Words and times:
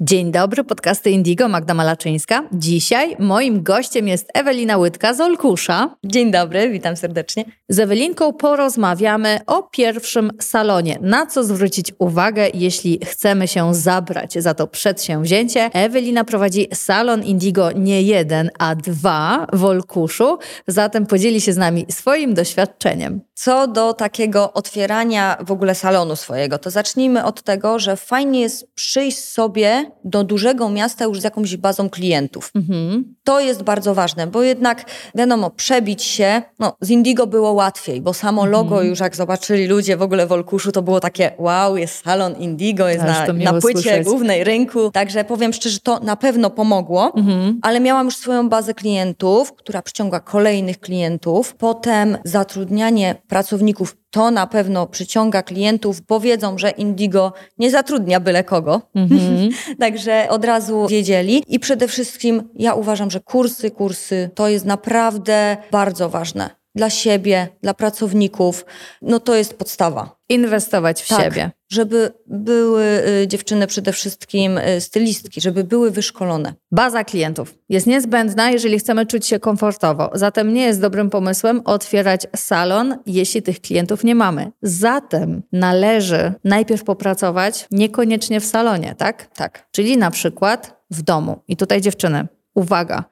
Dzień 0.00 0.32
dobry, 0.32 0.64
podcasty 0.64 1.10
Indigo, 1.10 1.48
Magda 1.48 1.74
Malaczyńska. 1.74 2.48
Dzisiaj 2.52 3.16
moim 3.18 3.62
gościem 3.62 4.08
jest 4.08 4.30
Ewelina 4.34 4.78
Łydka 4.78 5.14
z 5.14 5.20
Olkusza. 5.20 5.96
Dzień 6.04 6.30
dobry, 6.30 6.70
witam 6.70 6.96
serdecznie. 6.96 7.44
Z 7.68 7.78
Ewelinką 7.78 8.32
porozmawiamy 8.32 9.38
o 9.46 9.62
pierwszym 9.62 10.30
salonie. 10.40 10.98
Na 11.00 11.26
co 11.26 11.44
zwrócić 11.44 11.92
uwagę, 11.98 12.48
jeśli 12.54 13.00
chcemy 13.04 13.48
się 13.48 13.74
zabrać 13.74 14.32
za 14.32 14.54
to 14.54 14.66
przedsięwzięcie. 14.66 15.70
Ewelina 15.72 16.24
prowadzi 16.24 16.68
salon 16.74 17.22
Indigo 17.22 17.72
nie 17.72 18.02
jeden, 18.02 18.50
a 18.58 18.74
dwa 18.74 19.46
w 19.52 19.64
Olkuszu, 19.64 20.38
zatem 20.66 21.06
podzieli 21.06 21.40
się 21.40 21.52
z 21.52 21.56
nami 21.56 21.86
swoim 21.88 22.34
doświadczeniem. 22.34 23.20
Co 23.38 23.66
do 23.66 23.94
takiego 23.94 24.52
otwierania 24.52 25.36
w 25.40 25.52
ogóle 25.52 25.74
salonu 25.74 26.16
swojego, 26.16 26.58
to 26.58 26.70
zacznijmy 26.70 27.24
od 27.24 27.42
tego, 27.42 27.78
że 27.78 27.96
fajnie 27.96 28.40
jest 28.40 28.74
przyjść 28.74 29.18
sobie 29.18 29.90
do 30.04 30.24
dużego 30.24 30.70
miasta 30.70 31.04
już 31.04 31.20
z 31.20 31.24
jakąś 31.24 31.56
bazą 31.56 31.90
klientów. 31.90 32.50
Mhm. 32.54 33.14
To 33.24 33.40
jest 33.40 33.62
bardzo 33.62 33.94
ważne, 33.94 34.26
bo 34.26 34.42
jednak 34.42 34.84
wiadomo, 35.14 35.50
przebić 35.50 36.02
się, 36.02 36.42
no 36.58 36.76
z 36.80 36.90
Indigo 36.90 37.26
było 37.26 37.52
łatwiej, 37.52 38.00
bo 38.00 38.14
samo 38.14 38.42
mhm. 38.42 38.52
logo 38.52 38.82
już 38.82 39.00
jak 39.00 39.16
zobaczyli 39.16 39.66
ludzie 39.66 39.96
w 39.96 40.02
ogóle 40.02 40.26
w 40.26 40.32
Olkuszu, 40.32 40.72
to 40.72 40.82
było 40.82 41.00
takie 41.00 41.32
wow, 41.38 41.76
jest 41.76 42.04
salon 42.04 42.34
Indigo, 42.34 42.88
jest 42.88 43.04
na, 43.04 43.32
na 43.32 43.60
płycie 43.60 43.80
słyszeć. 43.80 44.04
głównej 44.06 44.44
rynku. 44.44 44.90
Także 44.90 45.24
powiem 45.24 45.52
szczerze, 45.52 45.78
to 45.80 46.00
na 46.00 46.16
pewno 46.16 46.50
pomogło, 46.50 47.12
mhm. 47.16 47.58
ale 47.62 47.80
miałam 47.80 48.06
już 48.06 48.16
swoją 48.16 48.48
bazę 48.48 48.74
klientów, 48.74 49.52
która 49.52 49.82
przyciąga 49.82 50.20
kolejnych 50.20 50.80
klientów. 50.80 51.54
Potem 51.54 52.18
zatrudnianie 52.24 53.14
pracowników 53.28 53.96
to 54.10 54.30
na 54.30 54.46
pewno 54.46 54.86
przyciąga 54.86 55.42
klientów, 55.42 56.00
bo 56.00 56.20
wiedzą, 56.20 56.58
że 56.58 56.70
Indigo 56.70 57.32
nie 57.58 57.70
zatrudnia 57.70 58.20
byle 58.20 58.44
kogo. 58.44 58.82
Mm-hmm. 58.96 59.50
Także 59.80 60.26
od 60.30 60.44
razu 60.44 60.86
wiedzieli. 60.88 61.42
I 61.48 61.60
przede 61.60 61.88
wszystkim 61.88 62.42
ja 62.54 62.74
uważam, 62.74 63.10
że 63.10 63.20
kursy, 63.20 63.70
kursy 63.70 64.30
to 64.34 64.48
jest 64.48 64.64
naprawdę 64.64 65.56
bardzo 65.70 66.08
ważne 66.08 66.50
dla 66.76 66.90
siebie, 66.90 67.48
dla 67.62 67.74
pracowników, 67.74 68.64
no 69.02 69.20
to 69.20 69.34
jest 69.34 69.54
podstawa. 69.54 70.16
Inwestować 70.28 71.02
w 71.02 71.08
tak, 71.08 71.22
siebie. 71.22 71.50
Żeby 71.68 72.12
były 72.26 72.84
y, 73.22 73.28
dziewczyny 73.28 73.66
przede 73.66 73.92
wszystkim 73.92 74.58
y, 74.58 74.80
stylistki, 74.80 75.40
żeby 75.40 75.64
były 75.64 75.90
wyszkolone. 75.90 76.54
Baza 76.70 77.04
klientów 77.04 77.54
jest 77.68 77.86
niezbędna, 77.86 78.50
jeżeli 78.50 78.78
chcemy 78.78 79.06
czuć 79.06 79.26
się 79.26 79.38
komfortowo. 79.38 80.10
Zatem 80.14 80.54
nie 80.54 80.62
jest 80.62 80.80
dobrym 80.80 81.10
pomysłem 81.10 81.60
otwierać 81.64 82.26
salon, 82.36 82.98
jeśli 83.06 83.42
tych 83.42 83.60
klientów 83.60 84.04
nie 84.04 84.14
mamy. 84.14 84.52
Zatem 84.62 85.42
należy 85.52 86.32
najpierw 86.44 86.84
popracować 86.84 87.66
niekoniecznie 87.70 88.40
w 88.40 88.44
salonie, 88.44 88.94
tak? 88.98 89.34
Tak. 89.36 89.68
Czyli 89.70 89.96
na 89.96 90.10
przykład 90.10 90.76
w 90.90 91.02
domu. 91.02 91.38
I 91.48 91.56
tutaj 91.56 91.80
dziewczyny, 91.80 92.26
uwaga 92.54 93.04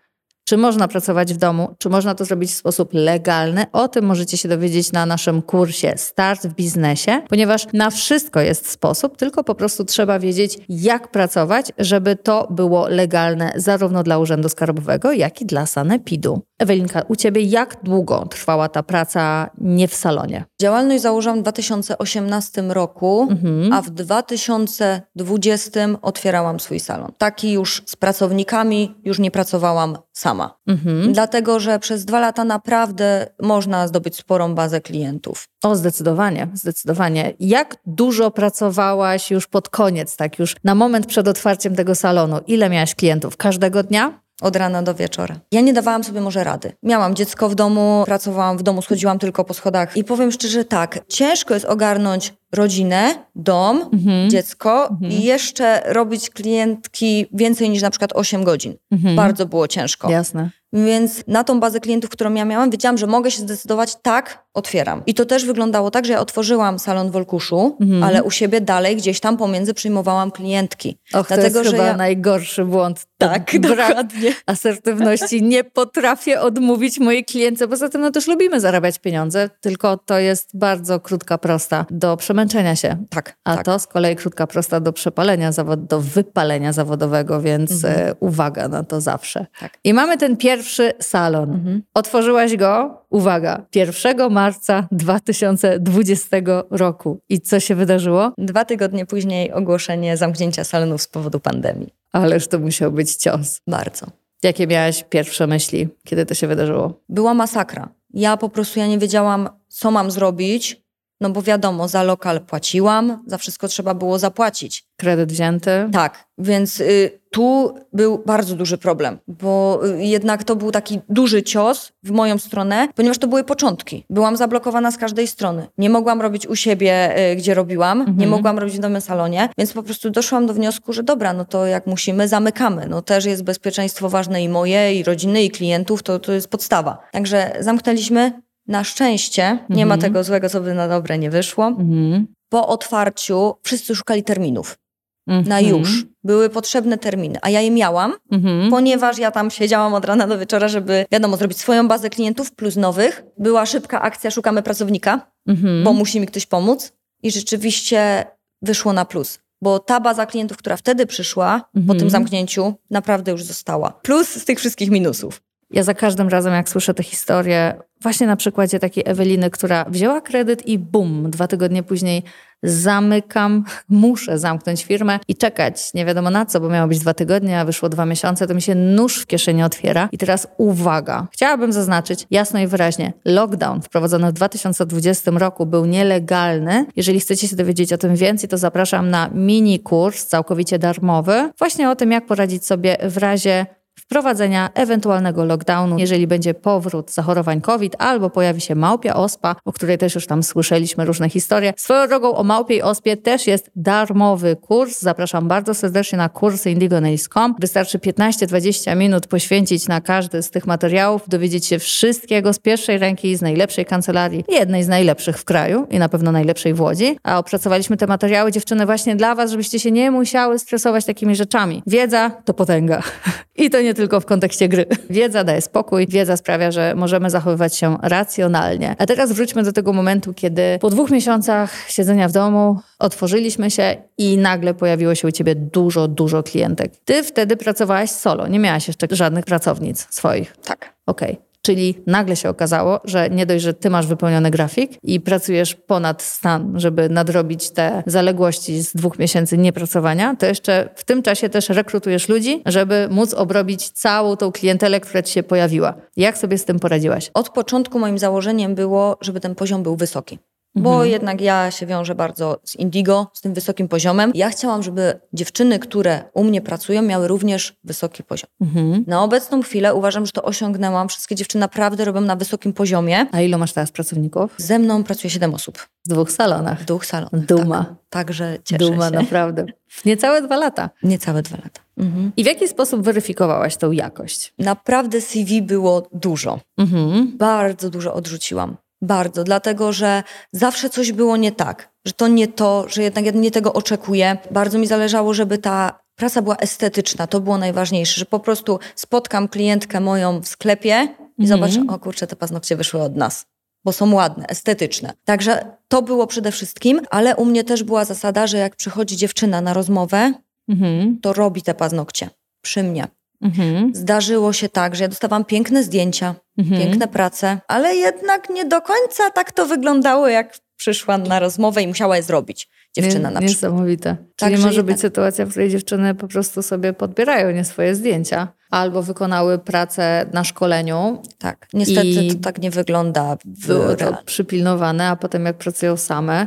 czy 0.45 0.57
można 0.57 0.89
pracować 0.89 1.35
w 1.35 1.37
domu? 1.37 1.75
Czy 1.79 1.89
można 1.89 2.15
to 2.15 2.25
zrobić 2.25 2.51
w 2.51 2.55
sposób 2.55 2.89
legalny? 2.93 3.67
O 3.73 3.89
tym 3.89 4.05
możecie 4.05 4.37
się 4.37 4.49
dowiedzieć 4.49 4.93
na 4.93 5.07
naszym 5.07 5.43
kursie 5.43 5.93
Start 5.97 6.47
w 6.47 6.55
biznesie, 6.55 7.23
ponieważ 7.29 7.67
na 7.73 7.91
wszystko 7.91 8.41
jest 8.41 8.71
sposób, 8.71 9.17
tylko 9.17 9.45
po 9.45 9.55
prostu 9.55 9.85
trzeba 9.85 10.19
wiedzieć, 10.19 10.59
jak 10.69 11.11
pracować, 11.11 11.73
żeby 11.79 12.17
to 12.17 12.47
było 12.51 12.89
legalne 12.89 13.53
zarówno 13.57 14.03
dla 14.03 14.19
Urzędu 14.19 14.49
Skarbowego, 14.49 15.13
jak 15.13 15.41
i 15.41 15.47
dla 15.47 15.67
Sanepidu. 15.67 16.43
Ewelinka, 16.59 17.03
u 17.09 17.17
Ciebie 17.17 17.43
jak 17.43 17.77
długo 17.83 18.27
trwała 18.31 18.69
ta 18.69 18.83
praca 18.83 19.51
nie 19.59 19.89
w 19.89 19.95
salonie? 19.95 20.45
Działalność 20.61 21.03
założyłam 21.03 21.39
w 21.39 21.43
2018 21.43 22.63
roku, 22.63 23.27
mhm. 23.31 23.73
a 23.73 23.83
w 23.83 23.91
2020 23.91 25.81
otwierałam 26.03 26.61
swój 26.61 26.81
salon. 26.81 27.13
Taki 27.19 27.53
już 27.53 27.83
z 27.87 27.97
pracownikami, 27.97 28.95
już 29.05 29.19
nie 29.19 29.31
pracowałam 29.31 29.99
sama. 30.13 30.59
Mhm. 30.67 31.13
Dlatego, 31.13 31.61
że 31.61 31.79
przez 31.79 32.05
dwa 32.05 32.21
lata 32.21 32.45
naprawdę 32.45 33.27
można 33.43 33.89
zdobyć 33.89 34.17
sporą 34.17 34.55
bazę 34.55 34.81
klientów. 34.81 35.49
O, 35.63 35.77
zdecydowanie, 35.77 36.49
zdecydowanie. 36.55 37.35
Jak 37.41 37.77
dużo 37.87 38.31
pracowałaś 38.31 39.31
już 39.31 39.47
pod 39.47 39.69
koniec, 39.69 40.17
tak 40.17 40.39
już 40.39 40.57
na 40.65 40.75
moment 40.75 41.07
przed 41.07 41.29
otwarciem 41.29 41.77
tego 41.77 41.95
salonu? 41.95 42.41
Ile 42.47 42.71
miałaś 42.71 42.95
klientów? 42.95 43.37
Każdego 43.37 43.83
dnia? 43.83 44.24
Od 44.45 44.57
rana 44.57 44.83
do 44.83 44.95
wieczora. 44.95 45.37
Ja 45.53 45.61
nie 45.61 45.73
dawałam 45.73 46.05
sobie 46.05 46.21
może 46.21 46.45
rady. 46.45 46.73
Miałam 46.83 47.15
dziecko 47.15 47.49
w 47.49 47.55
domu, 47.55 48.03
pracowałam 48.07 48.59
w 48.59 48.63
domu, 48.63 48.83
schodziłam 48.83 49.19
tylko 49.19 49.45
po 49.45 49.55
schodach 49.55 49.97
i 49.97 50.05
powiem 50.05 50.33
szczerze 50.33 50.65
tak, 50.65 51.01
ciężko 51.09 51.55
jest 51.55 51.67
ogarnąć 51.67 52.35
rodzinę, 52.55 53.15
dom, 53.35 53.89
mhm. 53.93 54.31
dziecko 54.31 54.89
mhm. 54.91 55.13
i 55.13 55.23
jeszcze 55.23 55.83
robić 55.93 56.31
klientki 56.31 57.27
więcej 57.33 57.71
niż 57.71 57.83
na 57.83 57.91
przykład 57.91 58.13
8 58.15 58.45
godzin. 58.45 58.75
Mhm. 58.91 59.17
Bardzo 59.17 59.47
było 59.47 59.69
ciężko. 59.69 60.11
Jasne. 60.11 60.51
Więc 60.73 61.25
na 61.27 61.45
tą 61.45 61.61
bazę 61.61 61.81
klientów, 61.81 62.11
którą 62.11 62.35
ja 62.35 62.45
miałam, 62.45 62.71
wiedziałam, 62.71 62.99
że 62.99 63.07
mogę 63.07 63.31
się 63.31 63.43
zdecydować, 63.43 63.97
tak, 64.03 64.45
otwieram. 64.55 65.03
I 65.07 65.15
to 65.15 65.25
też 65.25 65.45
wyglądało 65.45 65.91
tak, 65.91 66.05
że 66.05 66.13
ja 66.13 66.21
otworzyłam 66.21 66.79
salon 66.79 67.11
w 67.11 67.17
Olkuszu, 67.17 67.77
mhm. 67.81 68.03
ale 68.03 68.23
u 68.23 68.31
siebie 68.31 68.61
dalej 68.61 68.97
gdzieś 68.97 69.21
tam 69.21 69.37
pomiędzy 69.37 69.75
przyjmowałam 69.75 70.31
klientki. 70.31 70.99
Och, 71.13 71.29
Dlatego, 71.29 71.59
to 71.59 71.59
jest 71.59 71.71
chyba 71.71 71.87
ja... 71.87 71.97
najgorszy 71.97 72.65
błąd. 72.65 73.07
Tak, 73.29 73.61
dokładnie. 73.61 74.35
Asertywności. 74.47 75.43
Nie 75.43 75.65
potrafię 75.65 76.41
odmówić 76.41 77.01
mojej 77.01 77.25
klientce. 77.25 77.69
Poza 77.69 77.89
tym 77.89 78.01
no 78.01 78.11
też 78.11 78.27
lubimy 78.27 78.61
zarabiać 78.61 78.99
pieniądze, 78.99 79.51
tylko 79.61 79.97
to 79.97 80.19
jest 80.19 80.51
bardzo 80.55 81.01
krótka, 81.01 81.39
prosta 81.39 81.87
do 81.91 82.17
przemęczenia 82.17 82.77
się. 82.77 83.05
Tak. 83.11 83.37
A 83.45 83.57
tak. 83.57 83.65
to 83.65 83.79
z 83.79 83.87
kolei 83.87 84.17
krótka, 84.17 84.47
prosta 84.47 84.81
do 84.81 84.93
przepalenia, 84.93 85.53
zawod 85.53 85.87
do 85.87 86.01
wypalenia 86.01 86.73
zawodowego, 86.73 87.41
więc 87.41 87.85
mhm. 87.85 88.09
E, 88.09 88.15
uwaga 88.21 88.69
na 88.69 88.85
to 88.85 89.01
zawsze. 89.01 89.47
Tak. 89.61 89.79
I 89.85 89.95
mamy 89.95 90.19
ten 90.19 90.37
pierwszy 90.37 90.75
pierwszy 90.75 90.93
salon. 91.01 91.51
Mhm. 91.51 91.83
Otworzyłaś 91.95 92.57
go, 92.57 93.03
uwaga, 93.11 93.67
1 93.75 94.31
marca 94.31 94.89
2020 94.93 96.37
roku. 96.71 97.19
I 97.29 97.41
co 97.41 97.61
się 97.61 97.75
wydarzyło? 97.75 98.33
Dwa 98.39 98.65
tygodnie 98.65 99.07
później 99.07 99.53
ogłoszenie 99.53 100.17
zamknięcia 100.17 100.65
salonów 100.65 101.03
z 101.03 101.09
powodu 101.09 101.41
pandemii. 101.41 102.04
Ależ 102.15 102.49
to 102.49 102.59
musiał 102.59 102.93
być 102.93 103.15
cios. 103.15 103.61
Bardzo. 103.67 104.07
Jakie 104.43 104.67
miałaś 104.67 105.05
pierwsze 105.09 105.47
myśli, 105.47 105.89
kiedy 106.05 106.27
to 106.27 106.35
się 106.35 106.47
wydarzyło? 106.47 107.01
Była 107.09 107.35
masakra. 107.35 107.89
Ja 108.11 108.37
po 108.37 108.49
prostu 108.49 108.79
ja 108.79 108.87
nie 108.87 108.99
wiedziałam, 108.99 109.49
co 109.69 109.91
mam 109.91 110.11
zrobić, 110.11 110.84
no 111.21 111.31
bo 111.31 111.43
wiadomo, 111.43 111.89
za 111.89 112.03
lokal 112.03 112.41
płaciłam, 112.41 113.23
za 113.27 113.39
wszystko 113.39 113.69
trzeba 113.69 113.95
było 113.95 114.19
zapłacić. 114.19 114.85
Kredyt 114.97 115.33
wzięty? 115.33 115.89
Tak, 115.93 116.25
więc 116.39 116.81
y, 116.81 117.21
tu 117.31 117.75
był 117.93 118.23
bardzo 118.27 118.57
duży 118.57 118.79
problem, 118.79 119.19
bo 119.29 119.81
y, 119.87 120.05
jednak 120.05 120.45
to 120.45 120.57
był 120.57 120.71
taki 120.71 121.01
duży 121.09 121.43
cios 121.43 121.93
w 122.03 122.11
moją 122.11 122.39
stronę, 122.39 122.89
ponieważ 122.95 123.19
to 123.19 123.29
były 123.29 123.45
początki. 123.45 124.05
Byłam 124.11 124.37
zablokowana 124.37 124.91
z 124.91 124.99
każdej 124.99 125.27
strony. 125.27 125.67
Nie 125.79 125.91
mogłam 125.91 126.21
robić 126.23 126.47
u 126.47 126.57
siebie, 126.57 127.19
y, 127.33 127.37
gdzie 127.37 127.55
robiłam, 127.55 128.01
mhm. 128.01 128.19
nie 128.19 128.27
mogłam 128.27 128.59
robić 128.59 128.77
w 128.77 128.81
nowym 128.81 129.01
salonie, 129.01 129.49
więc 129.59 129.73
po 129.73 129.83
prostu 129.83 130.11
doszłam 130.11 130.47
do 130.47 130.55
wniosku, 130.55 130.93
że 130.93 131.03
dobra, 131.03 131.33
no 131.33 131.45
to 131.45 131.67
jak 131.67 131.87
musimy, 131.87 132.29
zamykamy. 132.29 132.87
No 132.89 133.03
też 133.03 133.25
jest 133.25 133.45
bezpieczeństwo 133.45 134.09
ważne 134.09 134.43
i 134.43 134.49
moje, 134.49 134.95
i 134.95 135.03
rodziny, 135.03 135.43
i 135.43 135.51
klientów, 135.51 136.03
to, 136.03 136.19
to 136.19 136.33
jest 136.33 136.49
podstawa. 136.49 136.99
Także 137.13 137.57
zamknęliśmy, 137.61 138.33
na 138.67 138.85
szczęście 138.85 139.45
mhm. 139.45 139.79
nie 139.79 139.87
ma 139.87 139.95
mhm. 139.95 140.01
tego 140.01 140.25
złego, 140.25 140.49
co 140.49 140.61
by 140.61 140.75
na 140.75 140.89
dobre 140.89 141.19
nie 141.19 141.31
wyszło. 141.31 141.67
Mhm. 141.67 142.27
Po 142.49 142.69
otwarciu 142.69 143.55
wszyscy 143.63 143.95
szukali 143.95 144.25
terminów. 144.25 144.79
Mhm. 145.27 145.49
Na 145.49 145.61
już. 145.61 146.07
Były 146.25 146.51
potrzebne 146.51 146.99
terminy, 146.99 147.39
a 147.43 147.51
ja 147.51 147.61
je 147.61 147.71
miałam, 147.71 148.13
mhm. 148.33 148.71
ponieważ 148.71 149.19
ja 149.19 149.31
tam 149.31 149.51
siedziałam 149.51 149.95
od 149.95 150.05
rana 150.05 150.27
do 150.27 150.39
wieczora, 150.39 150.69
żeby, 150.69 151.07
wiadomo, 151.13 151.37
zrobić 151.37 151.59
swoją 151.59 151.89
bazę 151.89 152.11
klientów 152.11 152.53
plus 152.53 152.77
nowych. 152.77 153.23
Była 153.39 153.67
szybka 153.67 154.01
akcja, 154.01 154.31
szukamy 154.31 154.63
pracownika, 154.63 155.33
mhm. 155.49 155.85
bo 155.85 155.93
musi 155.93 156.21
mi 156.21 156.27
ktoś 156.27 156.47
pomóc. 156.47 156.93
I 157.23 157.31
rzeczywiście 157.31 158.27
wyszło 158.63 158.93
na 158.93 159.05
plus 159.05 159.39
bo 159.65 159.79
ta 159.79 160.01
baza 160.01 160.27
klientów, 160.27 160.57
która 160.57 160.77
wtedy 160.77 161.07
przyszła 161.07 161.61
po 161.61 161.81
tym 161.81 161.91
mhm. 161.91 162.11
zamknięciu, 162.11 162.75
naprawdę 162.91 163.33
już 163.33 163.43
została. 163.43 163.91
Plus 164.03 164.29
z 164.29 164.45
tych 164.45 164.59
wszystkich 164.59 164.91
minusów. 164.91 165.43
Ja 165.75 165.83
za 165.83 165.95
każdym 165.95 166.29
razem, 166.29 166.53
jak 166.53 166.69
słyszę 166.69 166.95
tę 166.95 167.03
historię, 167.03 167.75
właśnie 168.03 168.27
na 168.27 168.37
przykładzie 168.37 168.79
takiej 168.79 169.05
Eweliny, 169.07 169.51
która 169.51 169.85
wzięła 169.85 170.21
kredyt 170.21 170.67
i 170.67 170.79
bum, 170.79 171.31
dwa 171.31 171.47
tygodnie 171.47 171.83
później 171.83 172.23
zamykam, 172.63 173.65
muszę 173.89 174.39
zamknąć 174.39 174.85
firmę 174.85 175.19
i 175.29 175.37
czekać 175.37 175.95
nie 175.95 176.05
wiadomo 176.05 176.31
na 176.31 176.47
co, 176.47 176.61
bo 176.61 176.69
miało 176.69 176.89
być 176.89 176.99
dwa 176.99 177.15
tygodnie, 177.15 177.61
a 177.61 177.65
wyszło 177.65 177.89
dwa 177.89 178.07
miesiące, 178.07 178.47
to 178.47 178.55
mi 178.55 178.63
się 178.63 178.75
nóż 178.75 179.19
w 179.19 179.27
kieszeni 179.27 179.63
otwiera. 179.63 180.09
I 180.13 180.19
teraz 180.19 180.47
uwaga, 180.59 181.27
chciałabym 181.33 181.73
zaznaczyć 181.73 182.27
jasno 182.31 182.61
i 182.61 182.67
wyraźnie, 182.67 183.13
lockdown 183.25 183.83
wprowadzony 183.83 184.29
w 184.29 184.33
2020 184.33 185.31
roku 185.31 185.67
był 185.67 185.87
nielegalny. 185.87 186.87
Jeżeli 186.97 187.21
chcecie 187.21 187.49
się 187.49 187.57
dowiedzieć 187.57 187.93
o 187.93 187.99
tym 187.99 188.17
więcej, 188.17 188.49
to 188.49 188.59
zapraszam 188.59 189.11
na 189.11 189.31
mini 189.35 189.81
kurs 189.81 190.27
całkowicie 190.27 190.79
darmowy, 190.79 191.51
właśnie 191.59 191.91
o 191.91 191.97
tym, 191.97 192.13
jak 192.13 192.27
poradzić 192.27 192.67
sobie 192.67 192.97
w 193.03 193.17
razie 193.17 193.67
wprowadzenia 194.15 194.71
ewentualnego 194.75 195.45
lockdownu, 195.45 195.99
jeżeli 195.99 196.27
będzie 196.27 196.55
powrót 196.55 197.11
zachorowań 197.11 197.61
COVID 197.61 197.97
albo 197.99 198.31
pojawi 198.31 198.61
się 198.61 198.75
małpia 198.75 199.15
ospa, 199.15 199.57
o 199.65 199.73
której 199.73 199.99
też 199.99 200.15
już 200.15 200.27
tam 200.27 200.43
słyszeliśmy 200.43 201.05
różne 201.05 201.31
historie. 201.31 201.73
Swoją 201.77 202.09
drogą 202.09 202.35
o 202.35 202.45
małpiej 202.45 202.83
ospie 202.83 203.17
też 203.17 203.47
jest 203.47 203.71
darmowy 203.77 204.57
kurs. 204.57 205.01
Zapraszam 205.01 205.49
bardzo 205.49 205.75
serdecznie 205.75 206.19
na 206.19 206.29
kursy 206.29 206.71
indigonails.com. 206.71 207.55
Wystarczy 207.59 207.99
15-20 207.99 208.97
minut 208.97 209.27
poświęcić 209.27 209.89
na 209.89 210.01
każdy 210.01 210.43
z 210.43 210.51
tych 210.51 210.67
materiałów, 210.67 211.29
dowiedzieć 211.29 211.67
się 211.67 211.79
wszystkiego 211.79 212.53
z 212.53 212.59
pierwszej 212.59 212.99
ręki, 212.99 213.37
z 213.37 213.43
najlepszej 213.43 213.85
kancelarii, 213.85 214.45
jednej 214.49 214.83
z 214.85 214.89
najlepszych 214.89 215.39
w 215.39 215.45
kraju 215.45 215.87
i 215.91 215.99
na 215.99 216.09
pewno 216.09 216.33
najlepszej 216.33 216.75
w 216.75 216.81
Łodzi. 216.81 217.19
A 217.23 217.39
opracowaliśmy 217.39 217.97
te 217.97 218.07
materiały, 218.07 218.53
dziewczyny, 218.53 218.87
właśnie 218.87 219.17
dla 219.17 219.35
Was, 219.35 219.51
żebyście 219.51 219.81
się 219.81 219.91
nie 219.91 220.11
musiały 220.11 220.59
stresować 220.59 221.05
takimi 221.05 221.37
rzeczami. 221.37 221.83
Wiedza 221.87 222.31
to 222.45 222.55
potęga. 222.55 223.03
I 223.57 223.71
to 223.71 223.83
nie 223.83 223.95
tylko 223.95 224.04
w 224.21 224.27
kontekście 224.27 224.69
gry. 224.69 224.87
Wiedza 225.11 225.45
daje 225.45 225.61
spokój, 225.61 226.07
wiedza 226.07 226.37
sprawia, 226.37 226.71
że 226.71 226.95
możemy 226.97 227.31
zachowywać 227.31 227.77
się 227.77 227.97
racjonalnie. 228.03 228.97
A 228.99 229.07
teraz 229.07 229.33
wróćmy 229.33 229.63
do 229.63 229.73
tego 229.73 229.93
momentu, 229.93 230.35
kiedy 230.35 230.79
po 230.81 230.91
dwóch 230.91 231.11
miesiącach 231.11 231.71
siedzenia 231.89 232.29
w 232.29 232.33
domu 232.33 232.81
otworzyliśmy 232.99 233.71
się 233.71 233.97
i 234.19 234.37
nagle 234.37 234.75
pojawiło 234.75 235.15
się 235.15 235.29
u 235.29 235.33
ciebie 235.33 235.55
dużo, 235.55 236.09
dużo 236.09 236.43
klientek. 236.43 236.93
Ty 237.05 237.23
wtedy 237.23 237.57
pracowałaś 237.57 238.11
solo, 238.11 238.49
nie 238.49 238.59
miałaś 238.59 238.87
jeszcze 238.89 239.07
żadnych 239.11 239.45
pracownic 239.45 240.07
swoich. 240.11 240.57
Tak. 240.65 240.95
Okej. 241.07 241.33
Okay. 241.33 241.54
Czyli 241.67 241.95
nagle 242.07 242.37
się 242.37 242.49
okazało, 242.49 243.01
że 243.05 243.31
nie 243.31 243.47
dość, 243.47 243.65
że 243.65 243.75
ty 243.75 243.91
masz 243.91 244.07
wypełniony 244.07 244.51
grafik 244.51 244.93
i 245.03 245.21
pracujesz 245.21 245.75
ponad 245.75 246.23
stan, 246.23 246.73
żeby 246.81 247.09
nadrobić 247.09 247.71
te 247.71 248.03
zaległości 248.07 248.83
z 248.83 248.93
dwóch 248.93 249.19
miesięcy 249.19 249.59
niepracowania, 249.59 250.37
to 250.37 250.47
jeszcze 250.47 250.89
w 250.95 251.05
tym 251.05 251.23
czasie 251.23 251.49
też 251.49 251.69
rekrutujesz 251.69 252.29
ludzi, 252.29 252.63
żeby 252.67 253.09
móc 253.11 253.35
obrobić 253.35 253.91
całą 253.91 254.37
tą 254.37 254.53
klientelę, 254.53 255.01
która 255.01 255.23
ci 255.23 255.33
się 255.33 255.43
pojawiła. 255.43 255.95
Jak 256.17 256.39
sobie 256.39 256.59
z 256.59 256.65
tym 256.65 256.79
poradziłaś? 256.79 257.31
Od 257.35 257.49
początku 257.49 257.99
moim 257.99 258.19
założeniem 258.19 258.75
było, 258.75 259.19
żeby 259.21 259.41
ten 259.41 259.55
poziom 259.55 259.83
był 259.83 259.97
wysoki. 259.97 260.39
Bo 260.77 260.91
mhm. 260.91 261.11
jednak 261.11 261.41
ja 261.41 261.71
się 261.71 261.87
wiążę 261.87 262.15
bardzo 262.15 262.61
z 262.65 262.77
Indigo, 262.77 263.31
z 263.33 263.41
tym 263.41 263.55
wysokim 263.55 263.89
poziomem. 263.89 264.31
Ja 264.35 264.51
chciałam, 264.51 264.83
żeby 264.83 265.21
dziewczyny, 265.33 265.79
które 265.79 266.25
u 266.35 266.45
mnie 266.45 266.61
pracują, 266.61 267.03
miały 267.03 267.29
również 267.29 267.77
wysoki 267.85 268.23
poziom. 268.23 268.51
Mhm. 268.61 269.05
Na 269.07 269.23
obecną 269.23 269.63
chwilę 269.63 269.95
uważam, 269.95 270.27
że 270.27 270.33
to 270.33 270.43
osiągnęłam. 270.43 271.09
Wszystkie 271.09 271.35
dziewczyny 271.35 271.61
naprawdę 271.61 272.05
robią 272.05 272.21
na 272.21 272.37
wysokim 272.37 272.73
poziomie. 272.73 273.27
A 273.33 273.41
ilu 273.41 273.59
masz 273.59 273.73
teraz 273.73 273.93
pracowników? 273.93 274.55
Ze 274.57 274.79
mną 274.79 275.05
pracuje 275.05 275.31
7 275.31 275.55
osób. 275.55 275.79
W 276.07 276.09
dwóch 276.09 276.33
salonach? 276.33 276.81
W 276.81 276.85
dwóch 276.85 277.07
salonach. 277.07 277.47
Duma. 277.47 277.85
Tak. 277.85 277.95
Także 278.11 278.59
cieszę 278.65 278.79
Duma, 278.79 279.11
się. 279.11 279.15
naprawdę. 279.15 279.67
Niecałe 280.05 280.43
dwa 280.43 280.57
lata. 280.57 280.91
Niecałe 281.03 281.43
dwa 281.43 281.57
lata. 281.57 281.81
Mhm. 281.99 282.33
I 282.37 282.45
w 282.45 282.47
jaki 282.47 282.69
sposób 282.69 283.03
weryfikowałaś 283.03 283.77
tą 283.77 283.93
jakość? 283.93 284.55
Naprawdę 284.59 285.21
CV 285.21 285.63
było 285.63 286.09
dużo. 286.13 286.61
Mhm. 286.79 287.39
Bardzo 287.39 287.91
dużo 287.91 288.15
odrzuciłam. 288.15 288.77
Bardzo, 289.05 289.45
dlatego 289.45 289.93
że 289.93 290.23
zawsze 290.53 290.91
coś 290.91 291.13
było 291.13 291.37
nie 291.37 291.53
tak, 291.53 291.93
że 292.05 292.13
to 292.13 292.29
nie 292.29 292.49
to, 292.49 292.85
że 292.89 293.03
jednak 293.03 293.25
ja 293.25 293.33
nie 293.33 293.51
tego 293.51 293.73
oczekuję. 293.73 294.37
Bardzo 294.51 294.79
mi 294.79 294.87
zależało, 294.87 295.35
żeby 295.35 295.59
ta 295.59 296.01
praca 296.17 296.43
była 296.43 296.57
estetyczna, 296.57 297.27
to 297.27 297.41
było 297.41 297.59
najważniejsze, 297.59 298.21
że 298.21 298.27
po 298.27 298.41
prostu 298.41 298.79
spotkam 298.95 299.49
klientkę 299.49 300.01
moją 300.01 300.41
w 300.41 300.49
sklepie 300.49 301.09
i 301.39 301.43
mhm. 301.43 301.49
zobaczę, 301.49 301.95
o 301.95 301.99
kurczę, 301.99 302.27
te 302.27 302.37
paznokcie 302.37 302.77
wyszły 302.77 303.03
od 303.03 303.17
nas 303.17 303.47
bo 303.85 303.93
są 303.93 304.15
ładne, 304.15 304.47
estetyczne. 304.47 305.13
Także 305.25 305.77
to 305.89 306.03
było 306.03 306.27
przede 306.27 306.53
wszystkim, 306.53 307.01
ale 307.11 307.37
u 307.37 307.45
mnie 307.45 307.65
też 307.65 307.83
była 307.83 308.05
zasada, 308.05 308.47
że 308.47 308.59
jak 308.59 308.77
przychodzi 308.77 309.17
dziewczyna 309.17 309.61
na 309.61 309.75
rozmowę, 309.75 310.33
mhm. 310.69 311.19
to 311.21 311.33
robi 311.33 311.63
te 311.63 311.75
paznokcie 311.75 312.31
przy 312.61 312.83
mnie. 312.83 313.07
Mhm. 313.43 313.95
Zdarzyło 313.95 314.53
się 314.53 314.69
tak, 314.69 314.97
że 314.97 315.05
ja 315.05 315.09
dostawałam 315.09 315.45
piękne 315.45 315.85
zdjęcia, 315.85 316.35
mhm. 316.59 316.83
piękne 316.83 317.09
prace, 317.09 317.61
ale 317.69 317.97
jednak 317.97 318.51
nie 318.51 318.65
do 318.65 318.81
końca 318.81 319.31
tak 319.31 319.53
to 319.53 319.67
wyglądało, 319.67 320.29
jak 320.29 320.59
przyszła 320.77 321.19
na 321.19 321.41
rozmowę 321.41 321.83
i 321.83 321.89
musiała 321.89 322.17
je 322.17 322.23
zrobić. 322.23 322.69
Dziewczyna 322.97 323.29
nie, 323.29 323.35
na 323.35 323.41
przykład. 323.41 323.73
Niesamowite. 323.73 324.17
Czyli 324.37 324.55
tak, 324.55 324.65
może 324.65 324.83
być 324.83 325.01
sytuacja, 325.01 325.47
w 325.47 325.51
której 325.51 325.71
dziewczyny 325.71 326.15
po 326.15 326.29
prostu 326.29 326.63
sobie 326.63 326.93
podbierają 326.93 327.51
nie 327.51 327.65
swoje 327.65 327.95
zdjęcia 327.95 328.49
albo 328.71 329.03
wykonały 329.03 329.59
pracę 329.59 330.27
na 330.33 330.45
szkoleniu. 330.45 331.23
Tak, 331.39 331.67
niestety 331.73 332.35
to 332.35 332.41
tak 332.43 332.59
nie 332.59 332.71
wygląda. 332.71 333.37
Było 333.45 333.97
to 333.97 334.17
przypilnowane, 334.25 335.09
a 335.09 335.17
potem 335.17 335.45
jak 335.47 335.59
pracują 335.59 335.97
same, 335.97 336.47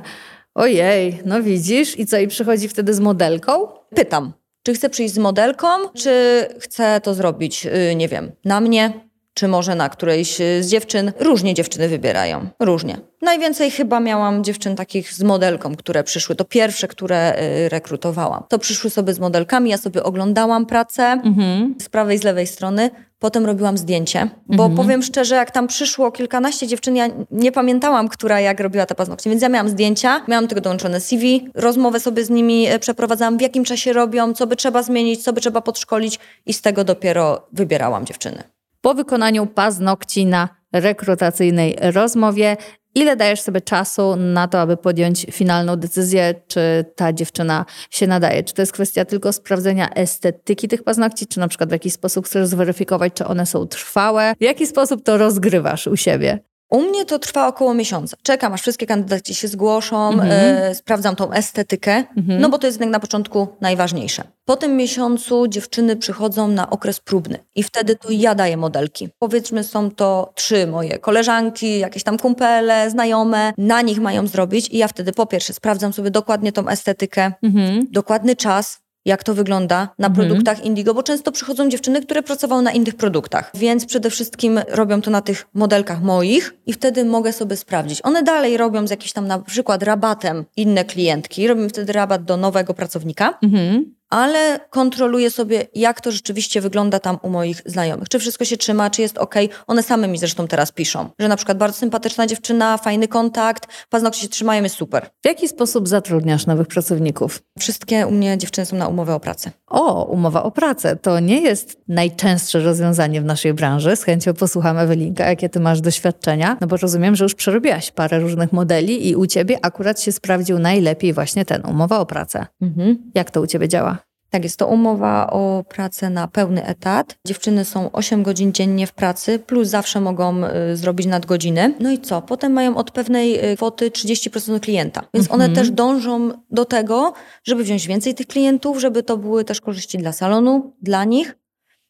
ojej, 0.55 1.21
no 1.25 1.43
widzisz, 1.43 1.99
i 1.99 2.05
co, 2.05 2.17
i 2.17 2.27
przychodzi 2.27 2.67
wtedy 2.67 2.93
z 2.93 2.99
modelką? 2.99 3.67
Pytam, 3.95 4.33
czy 4.67 4.73
chcę 4.73 4.89
przyjść 4.89 5.13
z 5.13 5.17
modelką, 5.17 5.67
czy 5.93 6.45
chcę 6.59 7.01
to 7.01 7.13
zrobić, 7.13 7.65
y, 7.65 7.95
nie 7.95 8.07
wiem, 8.07 8.31
na 8.45 8.61
mnie, 8.61 8.93
czy 9.37 9.47
może 9.47 9.75
na 9.75 9.89
którejś 9.89 10.41
y, 10.41 10.63
z 10.63 10.67
dziewczyn. 10.67 11.11
Różnie 11.19 11.53
dziewczyny 11.53 11.89
wybierają, 11.89 12.47
różnie. 12.59 12.97
Najwięcej 13.21 13.71
chyba 13.71 13.99
miałam 13.99 14.43
dziewczyn 14.43 14.75
takich 14.75 15.13
z 15.13 15.23
modelką, 15.23 15.75
które 15.75 16.03
przyszły. 16.03 16.35
To 16.35 16.45
pierwsze, 16.45 16.87
które 16.87 17.41
y, 17.41 17.69
rekrutowałam. 17.69 18.43
To 18.49 18.59
przyszły 18.59 18.89
sobie 18.89 19.13
z 19.13 19.19
modelkami, 19.19 19.69
ja 19.69 19.77
sobie 19.77 20.03
oglądałam 20.03 20.65
pracę 20.65 21.03
mhm. 21.03 21.75
z 21.81 21.89
prawej 21.89 22.17
i 22.17 22.19
z 22.19 22.23
lewej 22.23 22.47
strony. 22.47 22.89
Potem 23.19 23.45
robiłam 23.45 23.77
zdjęcie, 23.77 24.29
bo 24.47 24.65
mhm. 24.65 24.75
powiem 24.75 25.03
szczerze, 25.03 25.35
jak 25.35 25.51
tam 25.51 25.67
przyszło 25.67 26.11
kilkanaście 26.11 26.67
dziewczyn, 26.67 26.95
ja 26.95 27.07
nie 27.31 27.51
pamiętałam, 27.51 28.07
która 28.07 28.39
jak 28.39 28.59
robiła 28.59 28.85
te 28.85 28.95
paznokcie, 28.95 29.29
więc 29.29 29.41
ja 29.41 29.49
miałam 29.49 29.69
zdjęcia, 29.69 30.21
miałam 30.27 30.47
tego 30.47 30.61
dołączone 30.61 30.99
CV, 30.99 31.49
rozmowę 31.55 31.99
sobie 31.99 32.25
z 32.25 32.29
nimi 32.29 32.67
e, 32.67 32.79
przeprowadzałam, 32.79 33.37
w 33.37 33.41
jakim 33.41 33.63
czasie 33.63 33.93
robią, 33.93 34.33
co 34.33 34.47
by 34.47 34.55
trzeba 34.55 34.83
zmienić, 34.83 35.23
co 35.23 35.33
by 35.33 35.41
trzeba 35.41 35.61
podszkolić 35.61 36.19
i 36.45 36.53
z 36.53 36.61
tego 36.61 36.83
dopiero 36.83 37.47
wybierałam 37.53 38.05
dziewczyny. 38.05 38.56
Po 38.87 38.93
wykonaniu 38.93 39.45
paznokci 39.45 40.25
na 40.25 40.49
rekrutacyjnej 40.73 41.77
rozmowie 41.81 42.57
Ile 42.95 43.15
dajesz 43.15 43.41
sobie 43.41 43.61
czasu 43.61 44.15
na 44.15 44.47
to, 44.47 44.61
aby 44.61 44.77
podjąć 44.77 45.25
finalną 45.31 45.75
decyzję, 45.75 46.33
czy 46.47 46.85
ta 46.95 47.13
dziewczyna 47.13 47.65
się 47.91 48.07
nadaje? 48.07 48.43
Czy 48.43 48.53
to 48.53 48.61
jest 48.61 48.71
kwestia 48.71 49.05
tylko 49.05 49.33
sprawdzenia 49.33 49.89
estetyki 49.89 50.67
tych 50.67 50.83
paznokci, 50.83 51.27
czy 51.27 51.39
na 51.39 51.47
przykład 51.47 51.69
w 51.69 51.71
jakiś 51.71 51.93
sposób 51.93 52.25
chcesz 52.25 52.47
zweryfikować, 52.47 53.13
czy 53.13 53.25
one 53.25 53.45
są 53.45 53.67
trwałe? 53.67 54.33
W 54.39 54.43
jaki 54.43 54.67
sposób 54.67 55.03
to 55.03 55.17
rozgrywasz 55.17 55.87
u 55.87 55.97
siebie? 55.97 56.39
U 56.69 56.81
mnie 56.81 57.05
to 57.05 57.19
trwa 57.19 57.47
około 57.47 57.73
miesiąca. 57.73 58.17
Czekam, 58.23 58.53
aż 58.53 58.61
wszystkie 58.61 58.85
kandydaci 58.85 59.35
się 59.35 59.47
zgłoszą, 59.47 60.11
mhm. 60.11 60.31
e, 60.31 60.75
sprawdzam 60.75 61.15
tą 61.15 61.31
estetykę, 61.31 62.03
mhm. 62.17 62.41
no 62.41 62.49
bo 62.49 62.57
to 62.57 62.67
jest 62.67 62.79
jednak 62.79 62.93
na 62.93 62.99
początku 62.99 63.47
najważniejsze. 63.61 64.23
Po 64.45 64.55
tym 64.55 64.75
miesiącu 64.75 65.47
dziewczyny 65.47 65.95
przychodzą 65.95 66.47
na 66.47 66.69
okres 66.69 66.99
próbny 66.99 67.39
i 67.55 67.63
wtedy 67.63 67.95
to 67.95 68.07
ja 68.11 68.35
daję 68.35 68.57
modelki. 68.57 69.09
Powiedzmy, 69.19 69.63
są 69.63 69.91
to 69.91 70.31
trzy 70.35 70.67
moje 70.67 70.99
koleżanki, 70.99 71.79
jakieś 71.79 72.03
tam 72.03 72.17
kumpele, 72.17 72.89
znajome, 72.89 73.53
na 73.57 73.81
nich 73.81 73.99
mają 73.99 74.27
zrobić 74.27 74.69
i 74.69 74.77
ja 74.77 74.87
wtedy 74.87 75.13
po 75.13 75.25
pierwsze 75.25 75.53
sprawdzam 75.53 75.93
sobie 75.93 76.11
dokładnie 76.11 76.51
tą 76.51 76.67
estetykę, 76.67 77.31
mhm. 77.43 77.87
dokładny 77.91 78.35
czas, 78.35 78.79
jak 79.07 79.23
to 79.23 79.33
wygląda 79.33 79.89
na 79.99 80.07
mhm. 80.07 80.27
produktach 80.27 80.65
Indigo, 80.65 80.93
bo 80.93 81.03
często 81.03 81.31
przychodzą 81.31 81.69
dziewczyny, 81.69 82.01
które 82.01 82.23
pracowały 82.23 82.63
na 82.63 82.71
innych 82.71 82.95
produktach. 82.95 83.51
Więc 83.53 83.85
przede 83.85 84.09
wszystkim 84.09 84.59
robią 84.67 85.01
to 85.01 85.11
na 85.11 85.21
tych 85.21 85.47
modelkach 85.53 86.01
moich 86.01 86.53
i 86.65 86.73
wtedy 86.73 87.05
mogę 87.05 87.33
sobie 87.33 87.57
sprawdzić. 87.57 87.99
One 88.03 88.23
dalej 88.23 88.57
robią 88.57 88.87
z 88.87 88.89
jakimś 88.89 89.13
tam 89.13 89.27
na 89.27 89.39
przykład 89.39 89.83
rabatem 89.83 90.45
inne 90.57 90.85
klientki, 90.85 91.47
robią 91.47 91.69
wtedy 91.69 91.93
rabat 91.93 92.23
do 92.23 92.37
nowego 92.37 92.73
pracownika. 92.73 93.37
Mhm 93.43 93.96
ale 94.09 94.59
kontroluję 94.69 95.31
sobie, 95.31 95.67
jak 95.75 96.01
to 96.01 96.11
rzeczywiście 96.11 96.61
wygląda 96.61 96.99
tam 96.99 97.17
u 97.21 97.29
moich 97.29 97.61
znajomych. 97.65 98.09
Czy 98.09 98.19
wszystko 98.19 98.45
się 98.45 98.57
trzyma, 98.57 98.89
czy 98.89 99.01
jest 99.01 99.17
ok. 99.17 99.35
One 99.67 99.83
same 99.83 100.07
mi 100.07 100.17
zresztą 100.17 100.47
teraz 100.47 100.71
piszą, 100.71 101.09
że 101.19 101.27
na 101.27 101.35
przykład 101.35 101.57
bardzo 101.57 101.77
sympatyczna 101.77 102.27
dziewczyna, 102.27 102.77
fajny 102.77 103.07
kontakt, 103.07 103.67
paznokcie 103.89 104.21
się 104.21 104.27
trzymają, 104.27 104.63
jest 104.63 104.75
super. 104.75 105.09
W 105.23 105.27
jaki 105.27 105.47
sposób 105.47 105.87
zatrudniasz 105.87 106.45
nowych 106.45 106.67
pracowników? 106.67 107.41
Wszystkie 107.59 108.07
u 108.07 108.11
mnie 108.11 108.37
dziewczyny 108.37 108.65
są 108.65 108.77
na 108.77 108.87
umowę 108.87 109.15
o 109.15 109.19
pracę. 109.19 109.51
O, 109.67 110.03
umowa 110.03 110.43
o 110.43 110.51
pracę. 110.51 110.95
To 110.95 111.19
nie 111.19 111.41
jest 111.41 111.79
najczęstsze 111.87 112.59
rozwiązanie 112.59 113.21
w 113.21 113.25
naszej 113.25 113.53
branży. 113.53 113.95
Z 113.95 114.03
chęcią 114.03 114.33
posłucham 114.33 114.77
Ewelinka, 114.77 115.29
jakie 115.29 115.49
ty 115.49 115.59
masz 115.59 115.81
doświadczenia, 115.81 116.57
no 116.61 116.67
bo 116.67 116.77
rozumiem, 116.77 117.15
że 117.15 117.25
już 117.25 117.35
przerobiłaś 117.35 117.91
parę 117.91 118.19
różnych 118.19 118.53
modeli 118.53 119.09
i 119.09 119.15
u 119.15 119.27
ciebie 119.27 119.59
akurat 119.61 120.01
się 120.01 120.11
sprawdził 120.11 120.59
najlepiej 120.59 121.13
właśnie 121.13 121.45
ten, 121.45 121.65
umowa 121.65 121.99
o 121.99 122.05
pracę. 122.05 122.45
Mhm. 122.61 123.11
Jak 123.15 123.31
to 123.31 123.41
u 123.41 123.47
ciebie 123.47 123.67
działa? 123.67 123.96
Tak, 124.29 124.43
jest 124.43 124.59
to 124.59 124.67
umowa 124.67 125.29
o 125.31 125.63
pracę 125.69 126.09
na 126.09 126.27
pełny 126.27 126.65
etat. 126.65 127.17
Dziewczyny 127.27 127.65
są 127.65 127.91
8 127.91 128.23
godzin 128.23 128.53
dziennie 128.53 128.87
w 128.87 128.93
pracy, 128.93 129.39
plus 129.39 129.67
zawsze 129.67 130.01
mogą 130.01 130.43
y, 130.45 130.77
zrobić 130.77 131.07
nadgodziny. 131.07 131.73
No 131.79 131.91
i 131.91 131.99
co? 131.99 132.21
Potem 132.21 132.53
mają 132.53 132.77
od 132.77 132.91
pewnej 132.91 133.51
y, 133.51 133.55
kwoty 133.55 133.89
30% 133.89 134.59
klienta. 134.59 135.03
Więc 135.13 135.31
one 135.31 135.45
mhm. 135.45 135.55
też 135.55 135.71
dążą 135.71 136.31
do 136.51 136.65
tego, 136.65 137.13
żeby 137.43 137.63
wziąć 137.63 137.87
więcej 137.87 138.15
tych 138.15 138.27
klientów, 138.27 138.79
żeby 138.79 139.03
to 139.03 139.17
były 139.17 139.43
też 139.43 139.61
korzyści 139.61 139.97
dla 139.97 140.11
salonu, 140.11 140.73
dla 140.81 141.03
nich. 141.03 141.37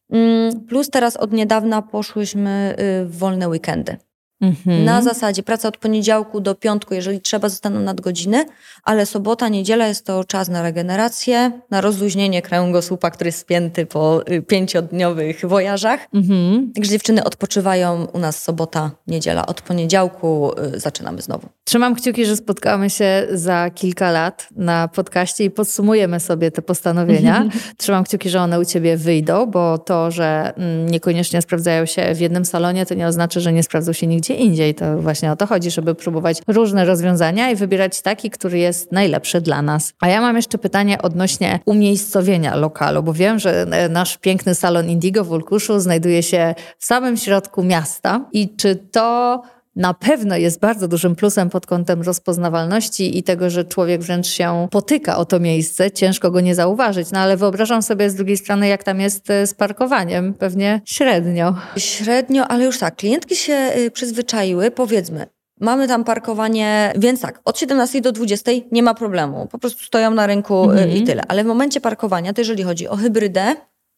Mm, 0.09 0.65
plus 0.65 0.89
teraz 0.89 1.17
od 1.17 1.33
niedawna 1.33 1.81
poszłyśmy 1.81 2.75
y, 3.03 3.05
w 3.05 3.17
wolne 3.17 3.49
weekendy. 3.49 3.97
Mhm. 4.41 4.85
Na 4.85 5.01
zasadzie 5.01 5.43
praca 5.43 5.67
od 5.67 5.77
poniedziałku 5.77 6.39
do 6.41 6.55
piątku, 6.55 6.93
jeżeli 6.93 7.21
trzeba, 7.21 7.49
zostaną 7.49 7.79
nadgodziny, 7.79 8.45
ale 8.87 9.05
sobota, 9.05 9.49
niedziela 9.49 9.87
jest 9.87 10.05
to 10.05 10.23
czas 10.23 10.49
na 10.49 10.61
regenerację, 10.61 11.51
na 11.71 11.81
rozluźnienie 11.81 12.41
kręgosłupa, 12.41 13.11
który 13.11 13.27
jest 13.27 13.39
spięty 13.39 13.85
po 13.85 14.21
y, 14.31 14.41
pięciodniowych 14.41 15.41
wojażach. 15.45 16.07
Mhm. 16.13 16.71
Także 16.75 16.91
dziewczyny 16.91 17.23
odpoczywają 17.23 18.05
u 18.05 18.19
nas 18.19 18.43
sobota, 18.43 18.91
niedziela. 19.07 19.45
Od 19.45 19.61
poniedziałku 19.61 20.51
y, 20.75 20.79
zaczynamy 20.79 21.21
znowu. 21.21 21.49
Trzymam 21.63 21.95
kciuki, 21.95 22.25
że 22.25 22.35
spotkamy 22.35 22.89
się 22.89 23.27
za 23.31 23.69
kilka 23.69 24.11
lat 24.11 24.47
na 24.55 24.87
podcaście 24.87 25.43
i 25.43 25.51
podsumujemy 25.51 26.19
sobie 26.19 26.51
te 26.51 26.61
postanowienia. 26.61 27.49
Trzymam 27.77 28.03
kciuki, 28.03 28.29
że 28.29 28.41
one 28.41 28.59
u 28.59 28.65
ciebie 28.65 28.97
wyjdą, 28.97 29.45
bo 29.45 29.77
to, 29.77 30.11
że 30.11 30.53
mm, 30.57 30.89
niekoniecznie 30.89 31.41
sprawdzają 31.41 31.85
się 31.85 32.15
w 32.15 32.19
jednym 32.19 32.45
salonie, 32.45 32.85
to 32.85 32.93
nie 32.93 33.07
oznacza, 33.07 33.39
że 33.39 33.53
nie 33.53 33.63
sprawdzą 33.63 33.93
się 33.93 34.07
nigdzie 34.07 34.33
indziej. 34.33 34.75
To 34.75 34.97
właśnie 34.97 35.31
o 35.31 35.35
to 35.35 35.47
chodzi, 35.47 35.71
żeby 35.71 35.95
próbować 35.95 36.41
różne 36.47 36.85
rozwiązania 36.85 37.51
i 37.51 37.55
wybierać 37.55 38.01
taki, 38.01 38.29
który 38.29 38.59
jest 38.59 38.76
najlepszy 38.91 39.41
dla 39.41 39.61
nas. 39.61 39.93
A 40.01 40.07
ja 40.07 40.21
mam 40.21 40.35
jeszcze 40.35 40.57
pytanie 40.57 41.01
odnośnie 41.01 41.59
umiejscowienia 41.65 42.55
lokalu, 42.55 43.03
bo 43.03 43.13
wiem, 43.13 43.39
że 43.39 43.61
e, 43.61 43.89
nasz 43.89 44.17
piękny 44.17 44.55
salon 44.55 44.89
Indigo 44.89 45.23
w 45.23 45.31
Ulkuszu 45.31 45.79
znajduje 45.79 46.23
się 46.23 46.55
w 46.79 46.85
samym 46.85 47.17
środku 47.17 47.63
miasta 47.63 48.25
i 48.33 48.55
czy 48.55 48.75
to 48.75 49.41
na 49.77 49.93
pewno 49.93 50.37
jest 50.37 50.59
bardzo 50.59 50.87
dużym 50.87 51.15
plusem 51.15 51.49
pod 51.49 51.65
kątem 51.65 52.01
rozpoznawalności 52.01 53.17
i 53.17 53.23
tego, 53.23 53.49
że 53.49 53.65
człowiek 53.65 54.01
wręcz 54.01 54.27
się 54.27 54.67
potyka 54.71 55.17
o 55.17 55.25
to 55.25 55.39
miejsce, 55.39 55.91
ciężko 55.91 56.31
go 56.31 56.41
nie 56.41 56.55
zauważyć. 56.55 57.11
No 57.11 57.19
ale 57.19 57.37
wyobrażam 57.37 57.81
sobie 57.81 58.09
z 58.09 58.15
drugiej 58.15 58.37
strony, 58.37 58.67
jak 58.67 58.83
tam 58.83 58.99
jest 58.99 59.29
e, 59.29 59.47
z 59.47 59.53
parkowaniem. 59.53 60.33
Pewnie 60.33 60.81
średnio. 60.85 61.55
Średnio, 61.77 62.47
ale 62.47 62.65
już 62.65 62.79
tak, 62.79 62.95
klientki 62.95 63.35
się 63.35 63.71
y, 63.77 63.91
przyzwyczaiły, 63.91 64.71
powiedzmy. 64.71 65.36
Mamy 65.59 65.87
tam 65.87 66.03
parkowanie, 66.03 66.93
więc 66.97 67.21
tak, 67.21 67.41
od 67.45 67.59
17 67.59 68.01
do 68.01 68.11
20 68.11 68.51
nie 68.71 68.83
ma 68.83 68.93
problemu. 68.93 69.47
Po 69.51 69.59
prostu 69.59 69.83
stoją 69.83 70.11
na 70.11 70.27
rynku 70.27 70.71
y, 70.71 70.73
mhm. 70.73 70.91
i 70.91 71.03
tyle. 71.03 71.23
Ale 71.27 71.43
w 71.43 71.47
momencie 71.47 71.81
parkowania, 71.81 72.33
to 72.33 72.41
jeżeli 72.41 72.63
chodzi 72.63 72.87
o 72.87 72.95
hybrydę, 72.95 73.55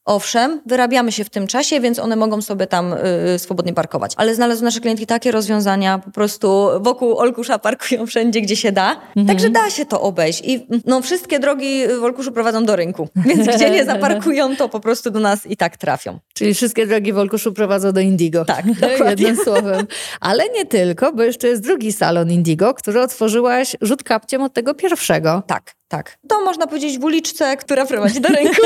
Owszem, 0.09 0.61
wyrabiamy 0.65 1.11
się 1.11 1.23
w 1.23 1.29
tym 1.29 1.47
czasie, 1.47 1.79
więc 1.79 1.99
one 1.99 2.15
mogą 2.15 2.41
sobie 2.41 2.67
tam 2.67 2.95
y, 3.35 3.39
swobodnie 3.39 3.73
parkować. 3.73 4.13
Ale 4.17 4.35
znalazły 4.35 4.65
nasze 4.65 4.79
klientki 4.79 5.05
takie 5.05 5.31
rozwiązania, 5.31 5.99
po 5.99 6.11
prostu 6.11 6.69
wokół 6.79 7.17
Olkusza 7.17 7.59
parkują 7.59 8.05
wszędzie, 8.05 8.41
gdzie 8.41 8.55
się 8.55 8.71
da. 8.71 8.91
Mhm. 8.91 9.27
Także 9.27 9.49
da 9.49 9.69
się 9.69 9.85
to 9.85 10.01
obejść. 10.01 10.41
I 10.45 10.67
no, 10.85 11.01
wszystkie 11.01 11.39
drogi 11.39 11.87
w 11.99 12.03
Olkuszu 12.03 12.31
prowadzą 12.31 12.65
do 12.65 12.75
rynku, 12.75 13.07
więc 13.25 13.47
gdzie 13.55 13.69
nie 13.69 13.85
zaparkują, 13.85 14.55
to 14.55 14.69
po 14.69 14.79
prostu 14.79 15.11
do 15.11 15.19
nas 15.19 15.45
i 15.45 15.57
tak 15.57 15.77
trafią. 15.77 16.19
Czyli 16.33 16.53
wszystkie 16.53 16.87
drogi 16.87 17.13
w 17.13 17.17
Olkuszu 17.17 17.53
prowadzą 17.53 17.91
do 17.91 17.99
Indigo. 17.99 18.45
Tak, 18.45 18.65
jednym 19.09 19.35
słowem. 19.45 19.87
Ale 20.19 20.43
nie 20.49 20.65
tylko, 20.65 21.13
bo 21.13 21.23
jeszcze 21.23 21.47
jest 21.47 21.63
drugi 21.63 21.91
salon 21.91 22.31
Indigo, 22.31 22.73
który 22.73 23.01
otworzyłaś 23.01 23.75
rzut 23.81 24.03
kapciem 24.03 24.41
od 24.41 24.53
tego 24.53 24.73
pierwszego. 24.73 25.43
Tak, 25.47 25.78
tak. 25.89 26.17
To 26.27 26.41
można 26.41 26.67
powiedzieć 26.67 26.99
w 26.99 27.03
uliczce, 27.03 27.57
która 27.57 27.85
prowadzi 27.85 28.21
do 28.21 28.29
rynku. 28.29 28.61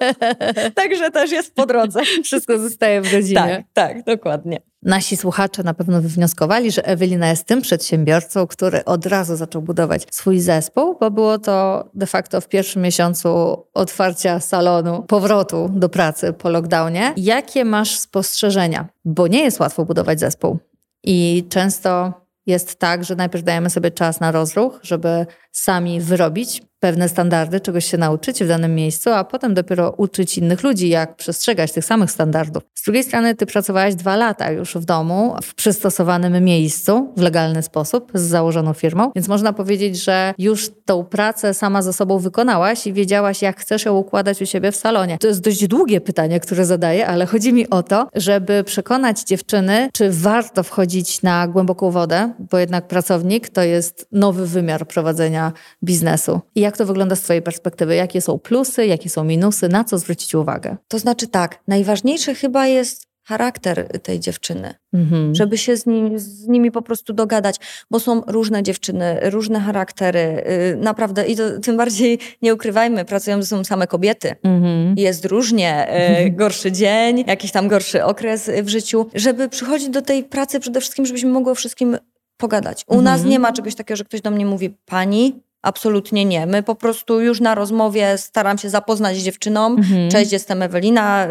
Także 0.80 1.10
też 1.10 1.30
jest 1.30 1.54
po 1.54 1.66
drodze. 1.66 2.00
Wszystko 2.24 2.58
zostaje 2.58 3.00
w 3.00 3.12
godzinie. 3.12 3.64
Tak, 3.74 3.94
tak, 3.94 4.04
dokładnie. 4.04 4.60
Nasi 4.82 5.16
słuchacze 5.16 5.62
na 5.62 5.74
pewno 5.74 6.02
wywnioskowali, 6.02 6.70
że 6.70 6.86
Ewelina 6.86 7.28
jest 7.28 7.44
tym 7.44 7.62
przedsiębiorcą, 7.62 8.46
który 8.46 8.84
od 8.84 9.06
razu 9.06 9.36
zaczął 9.36 9.62
budować 9.62 10.06
swój 10.10 10.40
zespół, 10.40 10.96
bo 11.00 11.10
było 11.10 11.38
to 11.38 11.88
de 11.94 12.06
facto 12.06 12.40
w 12.40 12.48
pierwszym 12.48 12.82
miesiącu 12.82 13.28
otwarcia 13.74 14.40
salonu, 14.40 15.02
powrotu 15.02 15.70
do 15.72 15.88
pracy 15.88 16.32
po 16.32 16.50
lockdownie. 16.50 17.12
Jakie 17.16 17.64
masz 17.64 17.98
spostrzeżenia? 17.98 18.88
Bo 19.04 19.26
nie 19.26 19.42
jest 19.42 19.60
łatwo 19.60 19.84
budować 19.84 20.20
zespół. 20.20 20.58
I 21.04 21.46
często 21.48 22.12
jest 22.46 22.78
tak, 22.78 23.04
że 23.04 23.16
najpierw 23.16 23.44
dajemy 23.44 23.70
sobie 23.70 23.90
czas 23.90 24.20
na 24.20 24.32
rozruch, 24.32 24.80
żeby 24.82 25.26
sami 25.52 26.00
wyrobić 26.00 26.62
pewne 26.84 27.08
standardy, 27.08 27.60
czegoś 27.60 27.84
się 27.84 27.98
nauczyć 27.98 28.44
w 28.44 28.48
danym 28.48 28.74
miejscu, 28.74 29.10
a 29.10 29.24
potem 29.24 29.54
dopiero 29.54 29.90
uczyć 29.90 30.38
innych 30.38 30.62
ludzi, 30.62 30.88
jak 30.88 31.16
przestrzegać 31.16 31.72
tych 31.72 31.84
samych 31.84 32.10
standardów. 32.10 32.62
Z 32.74 32.84
drugiej 32.84 33.04
strony, 33.04 33.34
ty 33.34 33.46
pracowałaś 33.46 33.94
dwa 33.94 34.16
lata 34.16 34.50
już 34.50 34.74
w 34.74 34.84
domu, 34.84 35.36
w 35.42 35.54
przystosowanym 35.54 36.44
miejscu, 36.44 37.12
w 37.16 37.20
legalny 37.20 37.62
sposób, 37.62 38.10
z 38.14 38.22
założoną 38.22 38.72
firmą, 38.72 39.12
więc 39.16 39.28
można 39.28 39.52
powiedzieć, 39.52 40.02
że 40.02 40.34
już 40.38 40.70
tą 40.84 41.04
pracę 41.04 41.54
sama 41.54 41.82
ze 41.82 41.92
sobą 41.92 42.18
wykonałaś 42.18 42.86
i 42.86 42.92
wiedziałaś, 42.92 43.42
jak 43.42 43.60
chcesz 43.60 43.84
ją 43.84 43.96
układać 43.96 44.42
u 44.42 44.46
siebie 44.46 44.72
w 44.72 44.76
salonie. 44.76 45.18
To 45.18 45.26
jest 45.26 45.40
dość 45.40 45.66
długie 45.66 46.00
pytanie, 46.00 46.40
które 46.40 46.66
zadaję, 46.66 47.06
ale 47.06 47.26
chodzi 47.26 47.52
mi 47.52 47.70
o 47.70 47.82
to, 47.82 48.08
żeby 48.14 48.64
przekonać 48.64 49.22
dziewczyny, 49.22 49.88
czy 49.92 50.10
warto 50.10 50.62
wchodzić 50.62 51.22
na 51.22 51.48
głęboką 51.48 51.90
wodę, 51.90 52.32
bo 52.50 52.58
jednak 52.58 52.88
pracownik 52.88 53.48
to 53.48 53.62
jest 53.62 54.08
nowy 54.12 54.46
wymiar 54.46 54.86
prowadzenia 54.86 55.52
biznesu. 55.84 56.40
I 56.54 56.60
jak 56.60 56.73
to 56.76 56.86
wygląda 56.86 57.16
z 57.16 57.20
Twojej 57.20 57.42
perspektywy? 57.42 57.94
Jakie 57.94 58.20
są 58.20 58.38
plusy, 58.38 58.86
jakie 58.86 59.10
są 59.10 59.24
minusy, 59.24 59.68
na 59.68 59.84
co 59.84 59.98
zwrócić 59.98 60.34
uwagę? 60.34 60.76
To 60.88 60.98
znaczy 60.98 61.26
tak, 61.26 61.58
najważniejsze 61.68 62.34
chyba 62.34 62.66
jest 62.66 63.14
charakter 63.26 64.00
tej 64.02 64.20
dziewczyny, 64.20 64.74
mhm. 64.92 65.34
żeby 65.34 65.58
się 65.58 65.76
z, 65.76 65.86
nim, 65.86 66.18
z, 66.18 66.46
nimi 66.46 66.70
po 66.70 66.82
prostu 66.82 67.12
dogadać, 67.12 67.56
bo 67.90 68.00
są 68.00 68.22
różne 68.26 68.62
dziewczyny, 68.62 69.18
różne 69.22 69.60
charaktery, 69.60 70.44
yy, 70.70 70.76
naprawdę 70.76 71.26
i 71.26 71.36
to, 71.36 71.60
tym 71.60 71.76
bardziej 71.76 72.18
nie 72.42 72.54
ukrywajmy, 72.54 73.04
pracują 73.04 73.42
ze 73.42 73.48
sobą 73.48 73.64
same 73.64 73.86
kobiety. 73.86 74.34
Mhm. 74.42 74.94
Jest 74.98 75.24
różnie, 75.24 75.86
yy, 76.24 76.30
gorszy 76.30 76.72
dzień, 76.72 77.24
jakiś 77.26 77.52
tam 77.52 77.68
gorszy 77.68 78.04
okres 78.04 78.50
w 78.62 78.68
życiu, 78.68 79.06
żeby 79.14 79.48
przychodzić 79.48 79.88
do 79.88 80.02
tej 80.02 80.24
pracy 80.24 80.60
przede 80.60 80.80
wszystkim, 80.80 81.06
żebyśmy 81.06 81.30
mogli 81.30 81.50
o 81.50 81.54
wszystkim 81.54 81.96
pogadać. 82.36 82.84
U 82.86 82.94
mhm. 82.94 83.04
nas 83.04 83.24
nie 83.24 83.38
ma 83.38 83.52
czegoś 83.52 83.74
takiego, 83.74 83.96
że 83.96 84.04
ktoś 84.04 84.20
do 84.20 84.30
mnie 84.30 84.46
mówi 84.46 84.76
pani, 84.86 85.40
Absolutnie 85.64 86.24
nie. 86.24 86.46
My 86.46 86.62
po 86.62 86.74
prostu 86.74 87.20
już 87.20 87.40
na 87.40 87.54
rozmowie 87.54 88.18
staram 88.18 88.58
się 88.58 88.70
zapoznać 88.70 89.16
z 89.16 89.22
dziewczyną. 89.22 89.66
Mhm. 89.66 90.10
Cześć, 90.10 90.32
jestem 90.32 90.62
Ewelina 90.62 91.26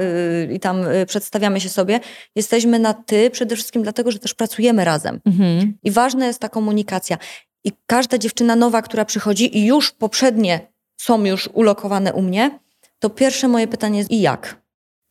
yy, 0.47 0.53
i 0.53 0.59
tam 0.59 0.81
yy, 0.81 1.05
przedstawiamy 1.05 1.61
się 1.61 1.69
sobie. 1.69 1.99
Jesteśmy 2.35 2.79
na 2.79 2.93
ty 2.93 3.29
przede 3.29 3.55
wszystkim 3.55 3.83
dlatego, 3.83 4.11
że 4.11 4.19
też 4.19 4.33
pracujemy 4.33 4.85
razem. 4.85 5.19
Mhm. 5.25 5.77
I 5.83 5.91
ważna 5.91 6.25
jest 6.25 6.39
ta 6.39 6.49
komunikacja. 6.49 7.17
I 7.63 7.71
każda 7.85 8.17
dziewczyna 8.17 8.55
nowa, 8.55 8.81
która 8.81 9.05
przychodzi 9.05 9.57
i 9.57 9.65
już 9.65 9.91
poprzednie 9.91 10.67
są 10.97 11.25
już 11.25 11.49
ulokowane 11.53 12.13
u 12.13 12.21
mnie, 12.21 12.59
to 12.99 13.09
pierwsze 13.09 13.47
moje 13.47 13.67
pytanie 13.67 13.97
jest 13.97 14.11
i 14.11 14.21
jak? 14.21 14.61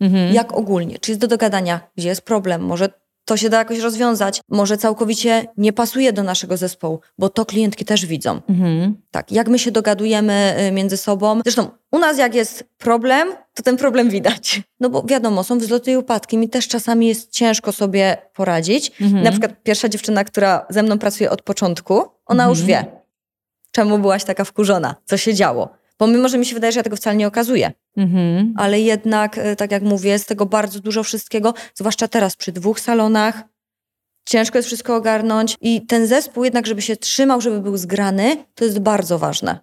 Mhm. 0.01 0.35
Jak 0.35 0.53
ogólnie? 0.53 0.99
Czy 0.99 1.11
jest 1.11 1.21
do 1.21 1.27
dogadania? 1.27 1.81
Gdzie 1.97 2.09
jest 2.09 2.23
problem? 2.23 2.63
Może 2.63 2.89
to 3.25 3.37
się 3.37 3.51
da 3.51 3.59
jakoś 3.59 3.79
rozwiązać. 3.79 4.41
Może 4.49 4.79
całkowicie 4.79 5.47
nie 5.57 5.73
pasuje 5.73 6.13
do 6.13 6.23
naszego 6.23 6.57
zespołu, 6.57 7.01
bo 7.19 7.29
to 7.29 7.47
klientki 7.47 7.85
też 7.85 8.07
widzą. 8.07 8.41
Mhm. 8.49 8.97
Tak, 9.11 9.33
jak 9.33 9.49
my 9.49 9.59
się 9.59 9.71
dogadujemy 9.71 10.55
y, 10.69 10.73
między 10.73 10.97
sobą. 10.97 11.41
Zresztą 11.45 11.71
u 11.91 11.99
nas 11.99 12.19
jak 12.19 12.35
jest 12.35 12.65
problem, 12.79 13.29
to 13.55 13.63
ten 13.63 13.77
problem 13.77 14.11
widać. 14.11 14.63
No 14.81 14.91
bo 14.91 15.03
wiadomo, 15.03 15.45
są 15.45 15.59
wzloty 15.59 15.93
i 15.93 15.97
upadki. 15.97 16.39
Mi 16.39 16.49
też 16.49 16.69
czasami 16.69 17.09
jest 17.09 17.31
ciężko 17.31 17.73
sobie 17.73 18.17
poradzić. 18.35 18.93
Mhm. 19.01 19.25
Na 19.25 19.31
przykład 19.31 19.63
pierwsza 19.63 19.89
dziewczyna, 19.89 20.25
która 20.25 20.67
ze 20.71 20.83
mną 20.83 20.99
pracuje 20.99 21.31
od 21.31 21.43
początku, 21.43 21.95
ona 22.27 22.45
mhm. 22.45 22.51
już 22.51 22.63
wie, 22.63 22.85
czemu 23.73 23.99
byłaś 23.99 24.25
taka 24.25 24.45
wkurzona, 24.45 24.95
co 25.05 25.17
się 25.17 25.35
działo. 25.35 25.82
Bo 25.99 26.07
mimo, 26.07 26.29
że 26.29 26.39
mi 26.39 26.47
się 26.47 26.55
wydaje, 26.55 26.73
że 26.73 26.81
ja 26.81 26.85
tego 26.85 26.97
wcale 26.97 27.17
nie 27.17 27.27
okazuję. 27.27 27.73
Mhm. 27.97 28.55
Ale 28.57 28.81
jednak, 28.81 29.39
e, 29.39 29.57
tak 29.57 29.71
jak 29.71 29.83
mówię, 29.83 30.19
z 30.19 30.27
tego 30.27 30.47
bardzo 30.47 30.81
dużo 30.81 31.03
wszystkiego, 31.03 31.55
zwłaszcza 31.75 32.09
teraz 32.09 32.37
przy 32.37 32.53
dwóch 32.53 32.81
salonach, 32.81 33.43
ciężko 34.29 34.59
jest 34.59 34.67
wszystko 34.67 34.97
ogarnąć 34.97 35.57
i 35.61 35.87
ten 35.87 36.07
zespół 36.07 36.45
jednak, 36.45 36.67
żeby 36.67 36.83
się 36.83 36.97
trzymał, 36.97 37.41
żeby 37.41 37.61
był 37.61 37.77
zgrany, 37.77 38.45
to 38.55 38.65
jest 38.65 38.79
bardzo 38.79 39.19
ważne. 39.19 39.59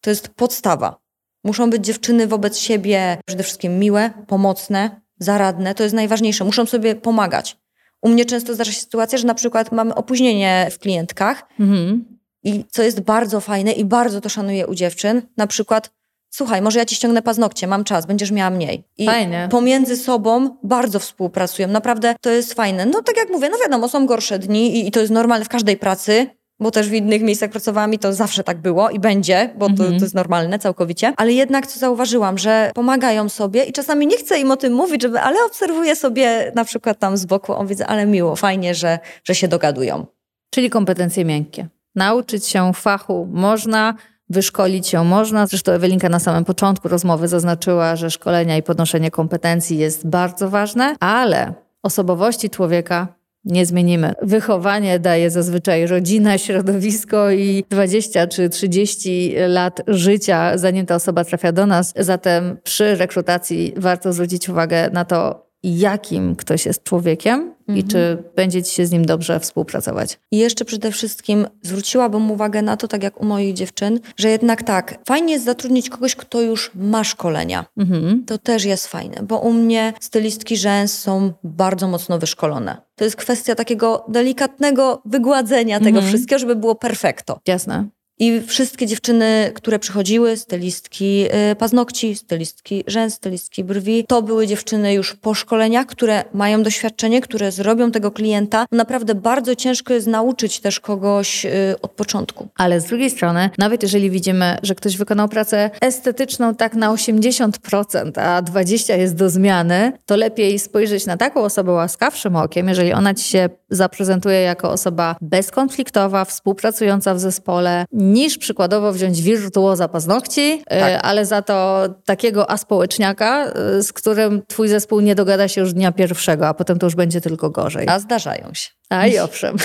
To 0.00 0.10
jest 0.10 0.28
podstawa. 0.28 0.96
Muszą 1.44 1.70
być 1.70 1.84
dziewczyny 1.84 2.26
wobec 2.26 2.58
siebie 2.58 3.18
przede 3.26 3.42
wszystkim 3.42 3.78
miłe, 3.78 4.10
pomocne, 4.26 5.00
zaradne. 5.18 5.74
To 5.74 5.82
jest 5.82 5.94
najważniejsze. 5.94 6.44
Muszą 6.44 6.66
sobie 6.66 6.94
pomagać. 6.94 7.56
U 8.02 8.08
mnie 8.08 8.24
często 8.24 8.54
zdarza 8.54 8.72
się 8.72 8.80
sytuacja, 8.80 9.18
że 9.18 9.26
na 9.26 9.34
przykład 9.34 9.72
mamy 9.72 9.94
opóźnienie 9.94 10.68
w 10.70 10.78
klientkach 10.78 11.48
mhm. 11.60 12.13
I 12.44 12.64
co 12.70 12.82
jest 12.82 13.00
bardzo 13.00 13.40
fajne 13.40 13.72
i 13.72 13.84
bardzo 13.84 14.20
to 14.20 14.28
szanuję 14.28 14.66
u 14.66 14.74
dziewczyn, 14.74 15.22
na 15.36 15.46
przykład 15.46 15.90
słuchaj, 16.34 16.62
może 16.62 16.78
ja 16.78 16.84
ci 16.84 16.96
ściągnę 16.96 17.22
paznokcie, 17.22 17.66
mam 17.66 17.84
czas, 17.84 18.06
będziesz 18.06 18.30
miała 18.30 18.50
mniej. 18.50 18.84
I 18.98 19.06
Fajnie. 19.06 19.48
pomiędzy 19.50 19.96
sobą 19.96 20.56
bardzo 20.62 20.98
współpracują. 20.98 21.68
Naprawdę 21.68 22.14
to 22.20 22.30
jest 22.30 22.54
fajne. 22.54 22.86
No 22.86 23.02
tak 23.02 23.16
jak 23.16 23.30
mówię, 23.30 23.48
no 23.52 23.58
wiadomo, 23.58 23.88
są 23.88 24.06
gorsze 24.06 24.38
dni 24.38 24.76
i, 24.76 24.88
i 24.88 24.90
to 24.90 25.00
jest 25.00 25.12
normalne 25.12 25.44
w 25.44 25.48
każdej 25.48 25.76
pracy, 25.76 26.26
bo 26.60 26.70
też 26.70 26.88
w 26.88 26.92
innych 26.92 27.22
miejscach 27.22 27.50
pracowałam 27.50 27.94
i 27.94 27.98
to 27.98 28.12
zawsze 28.12 28.44
tak 28.44 28.58
było 28.58 28.90
i 28.90 28.98
będzie, 28.98 29.50
bo 29.58 29.66
to, 29.66 29.72
mhm. 29.72 29.98
to 29.98 30.04
jest 30.04 30.14
normalne 30.14 30.58
całkowicie. 30.58 31.12
Ale 31.16 31.32
jednak 31.32 31.66
co 31.66 31.78
zauważyłam, 31.78 32.38
że 32.38 32.70
pomagają 32.74 33.28
sobie 33.28 33.64
i 33.64 33.72
czasami 33.72 34.06
nie 34.06 34.16
chcę 34.16 34.38
im 34.38 34.50
o 34.50 34.56
tym 34.56 34.72
mówić, 34.72 35.02
żeby, 35.02 35.20
ale 35.20 35.44
obserwuję 35.44 35.96
sobie 35.96 36.52
na 36.54 36.64
przykład 36.64 36.98
tam 36.98 37.16
z 37.16 37.24
boku, 37.24 37.52
on 37.52 37.66
widzę, 37.66 37.86
ale 37.86 38.06
miło, 38.06 38.36
fajnie, 38.36 38.74
że, 38.74 38.98
że 39.24 39.34
się 39.34 39.48
dogadują. 39.48 40.06
Czyli 40.50 40.70
kompetencje 40.70 41.24
miękkie. 41.24 41.68
Nauczyć 41.94 42.46
się 42.46 42.72
fachu 42.72 43.28
można, 43.32 43.94
wyszkolić 44.30 44.88
się 44.88 45.04
można. 45.04 45.46
Zresztą 45.46 45.72
Ewelinka 45.72 46.08
na 46.08 46.18
samym 46.18 46.44
początku 46.44 46.88
rozmowy 46.88 47.28
zaznaczyła, 47.28 47.96
że 47.96 48.10
szkolenia 48.10 48.56
i 48.56 48.62
podnoszenie 48.62 49.10
kompetencji 49.10 49.78
jest 49.78 50.06
bardzo 50.06 50.50
ważne, 50.50 50.96
ale 51.00 51.54
osobowości 51.82 52.50
człowieka 52.50 53.08
nie 53.44 53.66
zmienimy. 53.66 54.12
Wychowanie 54.22 54.98
daje 54.98 55.30
zazwyczaj 55.30 55.86
rodzina, 55.86 56.38
środowisko 56.38 57.30
i 57.30 57.64
20 57.70 58.26
czy 58.26 58.48
30 58.48 59.34
lat 59.48 59.80
życia, 59.86 60.58
zanim 60.58 60.86
ta 60.86 60.94
osoba 60.94 61.24
trafia 61.24 61.52
do 61.52 61.66
nas. 61.66 61.92
Zatem 61.98 62.56
przy 62.64 62.96
rekrutacji 62.96 63.74
warto 63.76 64.12
zwrócić 64.12 64.48
uwagę 64.48 64.90
na 64.90 65.04
to, 65.04 65.46
jakim 65.62 66.36
ktoś 66.36 66.66
jest 66.66 66.84
człowiekiem 66.84 67.53
i 67.68 67.70
Mhm. 67.70 67.88
czy 67.88 68.22
będzie 68.36 68.62
ci 68.62 68.74
się 68.74 68.86
z 68.86 68.90
nim 68.92 69.04
dobrze 69.04 69.40
współpracować. 69.40 70.18
I 70.30 70.38
jeszcze 70.38 70.64
przede 70.64 70.90
wszystkim 70.92 71.46
zwróciłabym 71.62 72.30
uwagę 72.30 72.62
na 72.62 72.76
to, 72.76 72.88
tak 72.88 73.02
jak 73.02 73.20
u 73.20 73.24
moich 73.24 73.54
dziewczyn, 73.54 74.00
że 74.16 74.28
jednak 74.30 74.62
tak, 74.62 74.98
fajnie 75.06 75.32
jest 75.32 75.44
zatrudnić 75.44 75.90
kogoś, 75.90 76.16
kto 76.16 76.40
już 76.40 76.70
ma 76.74 77.04
szkolenia. 77.04 77.64
Mhm. 77.76 78.24
To 78.26 78.38
też 78.38 78.64
jest 78.64 78.86
fajne, 78.86 79.22
bo 79.22 79.38
u 79.38 79.52
mnie 79.52 79.92
stylistki 80.00 80.56
rzęs 80.56 80.98
są 80.98 81.32
bardzo 81.44 81.88
mocno 81.88 82.18
wyszkolone. 82.18 82.76
To 82.96 83.04
jest 83.04 83.16
kwestia 83.16 83.54
takiego 83.54 84.04
delikatnego 84.08 85.02
wygładzenia 85.04 85.78
tego 85.78 85.88
Mhm. 85.98 86.08
wszystkiego, 86.08 86.38
żeby 86.38 86.56
było 86.56 86.74
perfekto. 86.74 87.40
Jasne. 87.46 87.84
I 88.18 88.40
wszystkie 88.40 88.86
dziewczyny, 88.86 89.52
które 89.54 89.78
przychodziły, 89.78 90.36
stylistki 90.36 91.26
y, 91.52 91.56
paznokci, 91.56 92.14
stylistki 92.16 92.84
rzęs, 92.86 93.14
stylistki 93.14 93.64
brwi, 93.64 94.04
to 94.08 94.22
były 94.22 94.46
dziewczyny 94.46 94.94
już 94.94 95.14
po 95.14 95.34
szkoleniach, 95.34 95.86
które 95.86 96.24
mają 96.32 96.62
doświadczenie, 96.62 97.20
które 97.20 97.52
zrobią 97.52 97.90
tego 97.90 98.10
klienta. 98.10 98.66
Naprawdę 98.72 99.14
bardzo 99.14 99.54
ciężko 99.54 99.94
jest 99.94 100.06
nauczyć 100.06 100.60
też 100.60 100.80
kogoś 100.80 101.44
y, 101.44 101.50
od 101.82 101.90
początku. 101.90 102.48
Ale 102.56 102.80
z 102.80 102.84
drugiej 102.84 103.10
strony, 103.10 103.50
nawet 103.58 103.82
jeżeli 103.82 104.10
widzimy, 104.10 104.58
że 104.62 104.74
ktoś 104.74 104.96
wykonał 104.96 105.28
pracę 105.28 105.70
estetyczną 105.80 106.54
tak 106.54 106.74
na 106.74 106.90
80%, 106.90 108.20
a 108.20 108.42
20% 108.42 108.98
jest 108.98 109.14
do 109.14 109.30
zmiany, 109.30 109.92
to 110.06 110.16
lepiej 110.16 110.58
spojrzeć 110.58 111.06
na 111.06 111.16
taką 111.16 111.40
osobę 111.40 111.72
łaskawszym 111.72 112.36
okiem, 112.36 112.68
jeżeli 112.68 112.92
ona 112.92 113.14
ci 113.14 113.24
się 113.24 113.48
zaprezentuje 113.70 114.40
jako 114.40 114.70
osoba 114.70 115.16
bezkonfliktowa, 115.20 116.24
współpracująca 116.24 117.14
w 117.14 117.20
zespole, 117.20 117.84
niż 118.12 118.38
przykładowo 118.38 118.92
wziąć 118.92 119.22
wirtuoza 119.22 119.88
paznokci, 119.88 120.62
Tak. 120.68 120.92
y, 120.92 121.00
ale 121.00 121.26
za 121.26 121.42
to 121.42 121.88
takiego 122.04 122.50
aspołeczniaka, 122.50 123.52
y, 123.78 123.82
z 123.82 123.92
którym 123.92 124.42
twój 124.48 124.68
zespół 124.68 125.00
nie 125.00 125.14
dogada 125.14 125.48
się 125.48 125.60
już 125.60 125.72
dnia 125.72 125.92
pierwszego, 125.92 126.48
a 126.48 126.54
potem 126.54 126.78
to 126.78 126.86
już 126.86 126.94
będzie 126.94 127.20
tylko 127.20 127.50
gorzej. 127.50 127.88
A 127.88 127.98
zdarzają 127.98 128.54
się. 128.54 128.70
A 128.90 129.06
i 129.06 129.18
owszem. 129.18 129.56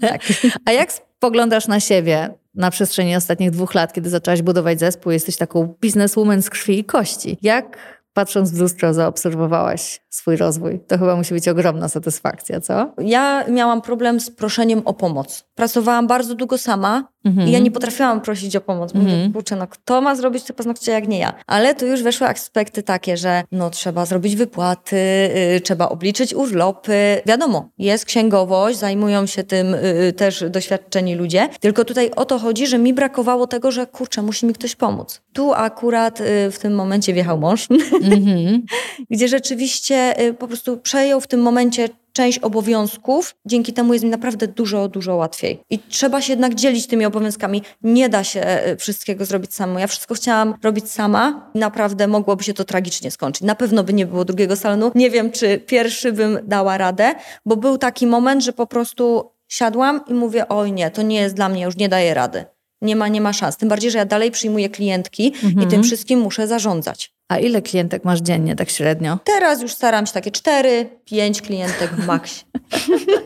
Tak. 0.00 0.20
A 0.64 0.72
jak 0.72 0.92
spoglądasz 0.92 1.68
na 1.68 1.80
siebie 1.80 2.34
na 2.54 2.70
przestrzeni 2.70 3.16
ostatnich 3.16 3.50
dwóch 3.50 3.74
lat, 3.74 3.92
kiedy 3.92 4.10
zaczęłaś 4.10 4.42
budować 4.42 4.78
zespół, 4.80 5.12
jesteś 5.12 5.36
taką 5.36 5.74
bizneswoman 5.80 6.42
z 6.42 6.50
krwi 6.50 6.78
i 6.78 6.84
kości. 6.84 7.38
Jak 7.42 7.78
patrząc 8.12 8.50
w 8.50 8.60
lustro 8.60 8.94
zaobserwowałaś 8.94 10.00
swój 10.16 10.36
rozwój? 10.36 10.80
To 10.86 10.98
chyba 10.98 11.16
musi 11.16 11.34
być 11.34 11.48
ogromna 11.48 11.88
satysfakcja, 11.88 12.60
co? 12.60 12.92
Ja 12.98 13.44
miałam 13.48 13.82
problem 13.82 14.20
z 14.20 14.30
proszeniem 14.30 14.82
o 14.84 14.94
pomoc. 14.94 15.44
Pracowałam 15.54 16.06
bardzo 16.06 16.34
długo 16.34 16.58
sama 16.58 17.08
i 17.46 17.50
ja 17.50 17.58
nie 17.58 17.70
potrafiłam 17.70 18.20
prosić 18.20 18.56
o 18.56 18.60
pomoc. 18.60 18.94
Mówię, 18.94 19.12
Mhm. 19.12 19.32
kurczę, 19.32 19.56
no 19.56 19.66
kto 19.66 20.00
ma 20.00 20.14
zrobić 20.14 20.44
te 20.44 20.52
paznokcie 20.52 20.92
jak 20.92 21.08
nie 21.08 21.18
ja? 21.18 21.32
Ale 21.46 21.74
tu 21.74 21.86
już 21.86 22.02
weszły 22.02 22.26
aspekty 22.26 22.82
takie, 22.82 23.16
że 23.16 23.42
no 23.52 23.70
trzeba 23.70 24.06
zrobić 24.06 24.36
wypłaty, 24.36 24.96
y, 25.56 25.60
trzeba 25.60 25.88
obliczyć 25.88 26.34
urlopy. 26.34 27.20
Wiadomo, 27.26 27.68
jest 27.78 28.04
księgowość, 28.04 28.78
zajmują 28.78 29.26
się 29.26 29.44
tym 29.44 29.74
y, 29.74 30.12
też 30.16 30.44
doświadczeni 30.50 31.14
ludzie. 31.14 31.48
Tylko 31.60 31.84
tutaj 31.84 32.10
o 32.16 32.24
to 32.24 32.38
chodzi, 32.38 32.66
że 32.66 32.78
mi 32.78 32.94
brakowało 32.94 33.46
tego, 33.46 33.70
że 33.70 33.86
kurczę, 33.86 34.22
musi 34.22 34.46
mi 34.46 34.52
ktoś 34.52 34.76
pomóc. 34.76 35.22
Tu 35.32 35.52
akurat 35.52 36.20
y, 36.20 36.50
w 36.50 36.58
tym 36.58 36.74
momencie 36.74 37.12
wjechał 37.12 37.38
mąż, 37.38 37.68
Mhm. 38.02 38.62
gdzie 39.10 39.28
rzeczywiście 39.28 40.05
y, 40.20 40.34
po 40.34 40.48
prostu 40.48 40.76
przejął 40.76 41.20
w 41.20 41.26
tym 41.26 41.40
momencie 41.42 41.88
część 42.12 42.38
obowiązków. 42.38 43.34
Dzięki 43.46 43.72
temu 43.72 43.92
jest 43.92 44.04
mi 44.04 44.10
naprawdę 44.10 44.48
dużo, 44.48 44.88
dużo 44.88 45.16
łatwiej. 45.16 45.60
I 45.70 45.78
trzeba 45.78 46.20
się 46.20 46.32
jednak 46.32 46.54
dzielić 46.54 46.86
tymi 46.86 47.04
obowiązkami. 47.04 47.62
Nie 47.82 48.08
da 48.08 48.24
się 48.24 48.46
y, 48.72 48.76
wszystkiego 48.76 49.24
zrobić 49.24 49.54
samą. 49.54 49.78
Ja 49.78 49.86
wszystko 49.86 50.14
chciałam 50.14 50.54
robić 50.62 50.90
sama 50.90 51.50
naprawdę 51.54 52.06
mogłoby 52.08 52.44
się 52.44 52.54
to 52.54 52.64
tragicznie 52.64 53.10
skończyć. 53.10 53.42
Na 53.42 53.54
pewno 53.54 53.84
by 53.84 53.92
nie 53.92 54.06
było 54.06 54.24
drugiego 54.24 54.56
salonu. 54.56 54.90
Nie 54.94 55.10
wiem, 55.10 55.32
czy 55.32 55.58
pierwszy 55.58 56.12
bym 56.12 56.38
dała 56.44 56.78
radę, 56.78 57.14
bo 57.46 57.56
był 57.56 57.78
taki 57.78 58.06
moment, 58.06 58.44
że 58.44 58.52
po 58.52 58.66
prostu 58.66 59.30
siadłam 59.48 60.00
i 60.08 60.14
mówię, 60.14 60.48
oj 60.48 60.72
nie, 60.72 60.90
to 60.90 61.02
nie 61.02 61.20
jest 61.20 61.34
dla 61.34 61.48
mnie, 61.48 61.62
już 61.62 61.76
nie 61.76 61.88
daję 61.88 62.14
rady. 62.14 62.44
Nie 62.82 62.96
ma, 62.96 63.08
nie 63.08 63.20
ma 63.20 63.32
szans. 63.32 63.56
Tym 63.56 63.68
bardziej, 63.68 63.90
że 63.90 63.98
ja 63.98 64.04
dalej 64.04 64.30
przyjmuję 64.30 64.68
klientki 64.68 65.32
i 65.62 65.66
tym 65.66 65.82
wszystkim 65.82 66.20
muszę 66.20 66.46
zarządzać. 66.46 67.12
A 67.28 67.38
ile 67.38 67.62
klientek 67.62 68.04
masz 68.04 68.20
dziennie, 68.20 68.56
tak 68.56 68.70
średnio? 68.70 69.18
Teraz 69.24 69.62
już 69.62 69.72
staram 69.72 70.06
się 70.06 70.12
takie 70.12 70.30
cztery, 70.30 70.88
pięć 71.04 71.42
klientek 71.42 71.90
w 71.90 72.06
maksie. 72.06 72.44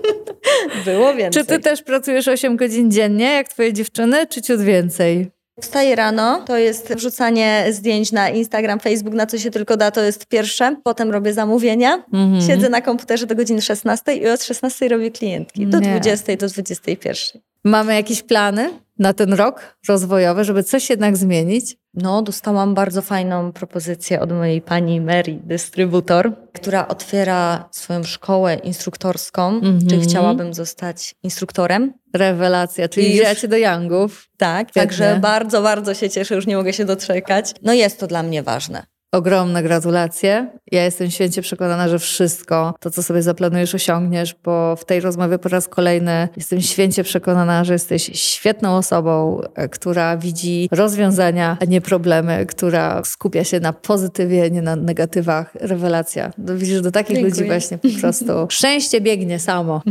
Było 0.85 1.15
więcej. 1.15 1.43
Czy 1.43 1.49
ty 1.49 1.59
też 1.59 1.83
pracujesz 1.83 2.29
8 2.29 2.57
godzin 2.57 2.91
dziennie, 2.91 3.25
jak 3.33 3.49
twoje 3.49 3.73
dziewczyny, 3.73 4.27
czy 4.27 4.43
ciut 4.43 4.61
więcej? 4.61 5.31
Wstaję 5.61 5.97
rano, 5.97 6.43
to 6.47 6.59
jest 6.59 6.95
wrzucanie 6.95 7.67
zdjęć 7.71 8.13
na 8.13 8.29
Instagram, 8.29 8.81
Facebook, 8.81 9.15
na 9.15 9.27
co 9.27 9.39
się 9.39 9.51
tylko 9.51 9.77
da, 9.77 9.91
to 9.91 10.01
jest 10.03 10.27
pierwsze. 10.27 10.77
Potem 10.85 11.11
robię 11.11 11.33
zamówienia, 11.33 12.05
Mhm. 12.13 12.43
siedzę 12.43 12.69
na 12.69 12.81
komputerze 12.81 13.27
do 13.27 13.35
godziny 13.35 13.63
16 13.63 14.15
i 14.15 14.29
od 14.29 14.43
16 14.45 14.89
robię 14.89 15.11
klientki. 15.11 15.67
Do 15.67 15.79
Nie. 15.81 15.87
20 15.91 16.37
do 16.37 16.47
21. 16.49 17.15
Mamy 17.65 17.95
jakieś 17.95 18.23
plany 18.23 18.71
na 18.99 19.13
ten 19.13 19.33
rok 19.33 19.77
rozwojowy, 19.89 20.45
żeby 20.45 20.63
coś 20.63 20.91
jednak 20.91 21.17
zmienić? 21.17 21.77
No, 21.95 22.23
dostałam 22.23 22.75
bardzo 22.75 23.03
fajną 23.03 23.53
propozycję 23.53 24.21
od 24.21 24.33
mojej 24.33 24.63
pani 24.63 25.01
Mary, 25.01 25.39
dystrybutor, 25.45 26.33
która 26.53 26.89
otwiera 26.89 27.69
swoją 27.73 28.03
szkołę 28.05 28.55
instruktorską. 28.55 29.49
Mhm. 29.49 29.87
Czy 29.87 30.01
chciałabym 30.01 30.55
zostać 30.55 31.15
instruktorem? 31.23 31.93
Rewelacja, 32.15 32.89
czyli 32.89 33.07
I 33.07 33.11
już- 33.11 33.19
wzięłacie 33.21 33.49
do 33.49 33.57
Youngów. 33.57 34.29
Tak, 34.37 34.67
Pięknie. 34.67 34.83
także 34.83 35.19
bardzo, 35.23 35.63
bardzo 35.63 35.95
się 35.95 36.11
cieszę, 36.11 36.35
już 36.35 36.47
nie 36.47 36.57
mogę 36.57 36.73
się 36.73 36.85
doczekać. 36.85 37.55
No 37.63 37.73
jest 37.73 38.01
to 38.01 38.07
dla 38.07 38.23
mnie 38.23 38.43
ważne. 38.43 38.83
Ogromne 39.13 39.63
gratulacje. 39.63 40.51
Ja 40.73 40.85
jestem 40.85 41.11
święcie 41.11 41.43
przekonana, 41.43 41.89
że 41.89 41.99
wszystko 41.99 42.75
to, 42.81 42.91
co 42.91 43.03
sobie 43.03 43.23
zaplanujesz, 43.23 43.75
osiągniesz, 43.75 44.35
bo 44.45 44.77
w 44.77 44.85
tej 44.85 45.01
rozmowie 45.01 45.39
po 45.39 45.49
raz 45.49 45.69
kolejny 45.69 46.29
jestem 46.37 46.61
święcie 46.61 47.05
przekonana, 47.05 47.65
że 47.65 47.73
jesteś 47.73 48.11
świetną 48.15 48.77
osobą, 48.77 49.41
e, 49.55 49.69
która 49.69 50.17
widzi 50.17 50.69
rozwiązania, 50.73 51.57
a 51.61 51.65
nie 51.65 51.81
problemy, 51.81 52.47
która 52.47 53.05
skupia 53.05 53.45
się 53.45 53.61
na 53.61 53.73
pozytywie, 53.73 54.51
nie 54.51 54.63
na 54.63 54.77
negatywach. 54.77 55.51
Rewelacja. 55.55 56.31
No, 56.39 56.57
widzisz, 56.57 56.81
do 56.81 56.91
takich 56.91 57.17
Dziękuję. 57.17 57.31
ludzi 57.31 57.45
właśnie 57.45 57.79
po 57.79 58.01
prostu 58.01 58.33
szczęście 58.49 59.01
biegnie 59.01 59.39
samo. 59.39 59.83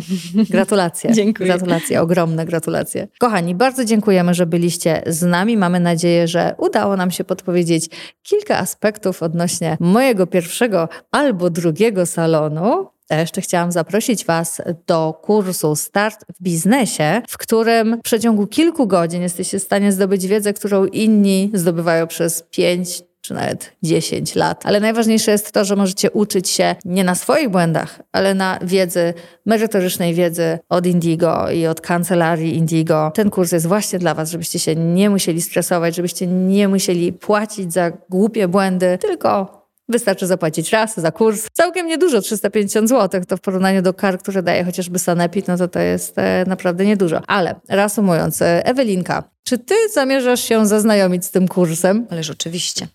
Gratulacje. 0.49 1.13
Dziękuję. 1.13 1.47
Gratulacje, 1.47 2.01
ogromne 2.01 2.45
gratulacje. 2.45 3.07
Kochani, 3.19 3.55
bardzo 3.55 3.85
dziękujemy, 3.85 4.33
że 4.33 4.45
byliście 4.45 5.03
z 5.07 5.23
nami. 5.23 5.57
Mamy 5.57 5.79
nadzieję, 5.79 6.27
że 6.27 6.55
udało 6.57 6.97
nam 6.97 7.11
się 7.11 7.23
podpowiedzieć 7.23 7.89
kilka 8.23 8.57
aspektów 8.57 9.08
odnośnie 9.23 9.77
mojego 9.79 10.27
pierwszego 10.27 10.89
albo 11.11 11.49
drugiego 11.49 12.05
salonu. 12.05 12.87
Jeszcze 13.09 13.41
chciałam 13.41 13.71
zaprosić 13.71 14.25
Was 14.25 14.61
do 14.87 15.19
kursu 15.21 15.75
Start 15.75 16.25
w 16.35 16.43
biznesie, 16.43 17.21
w 17.29 17.37
którym 17.37 17.97
w 17.97 18.01
przeciągu 18.01 18.47
kilku 18.47 18.87
godzin 18.87 19.21
jesteście 19.21 19.59
w 19.59 19.63
stanie 19.63 19.91
zdobyć 19.91 20.27
wiedzę, 20.27 20.53
którą 20.53 20.85
inni 20.85 21.51
zdobywają 21.53 22.07
przez 22.07 22.43
pięć 22.51 23.03
czy 23.21 23.33
nawet 23.33 23.71
10 23.83 24.35
lat. 24.35 24.65
Ale 24.65 24.79
najważniejsze 24.79 25.31
jest 25.31 25.51
to, 25.51 25.65
że 25.65 25.75
możecie 25.75 26.11
uczyć 26.11 26.49
się 26.49 26.75
nie 26.85 27.03
na 27.03 27.15
swoich 27.15 27.49
błędach, 27.49 27.99
ale 28.11 28.33
na 28.33 28.59
wiedzy, 28.61 29.13
merytorycznej 29.45 30.13
wiedzy 30.13 30.59
od 30.69 30.85
Indigo 30.85 31.51
i 31.51 31.67
od 31.67 31.81
kancelarii 31.81 32.55
Indigo. 32.55 33.11
Ten 33.15 33.29
kurs 33.29 33.51
jest 33.51 33.67
właśnie 33.67 33.99
dla 33.99 34.13
Was, 34.13 34.31
żebyście 34.31 34.59
się 34.59 34.75
nie 34.75 35.09
musieli 35.09 35.41
stresować, 35.41 35.95
żebyście 35.95 36.27
nie 36.27 36.67
musieli 36.67 37.13
płacić 37.13 37.73
za 37.73 37.91
głupie 38.09 38.47
błędy, 38.47 38.97
tylko 39.01 39.59
Wystarczy 39.89 40.27
zapłacić 40.27 40.71
raz 40.71 40.99
za 40.99 41.11
kurs. 41.11 41.47
Całkiem 41.53 41.87
niedużo, 41.87 42.21
350 42.21 42.89
zł. 42.89 43.21
To 43.27 43.37
w 43.37 43.41
porównaniu 43.41 43.81
do 43.81 43.93
kar, 43.93 44.19
które 44.19 44.43
daje 44.43 44.63
chociażby 44.63 44.99
Sanepid, 44.99 45.47
no 45.47 45.57
to 45.57 45.67
to 45.67 45.79
jest 45.79 46.17
e, 46.17 46.45
naprawdę 46.47 46.85
niedużo. 46.85 47.21
Ale 47.27 47.55
reasumując, 47.69 48.41
e, 48.41 48.65
Ewelinka, 48.65 49.23
czy 49.43 49.57
ty 49.57 49.75
zamierzasz 49.93 50.41
się 50.41 50.65
zaznajomić 50.65 51.25
z 51.25 51.31
tym 51.31 51.47
kursem? 51.47 52.07
Ależ 52.09 52.29
oczywiście. 52.29 52.87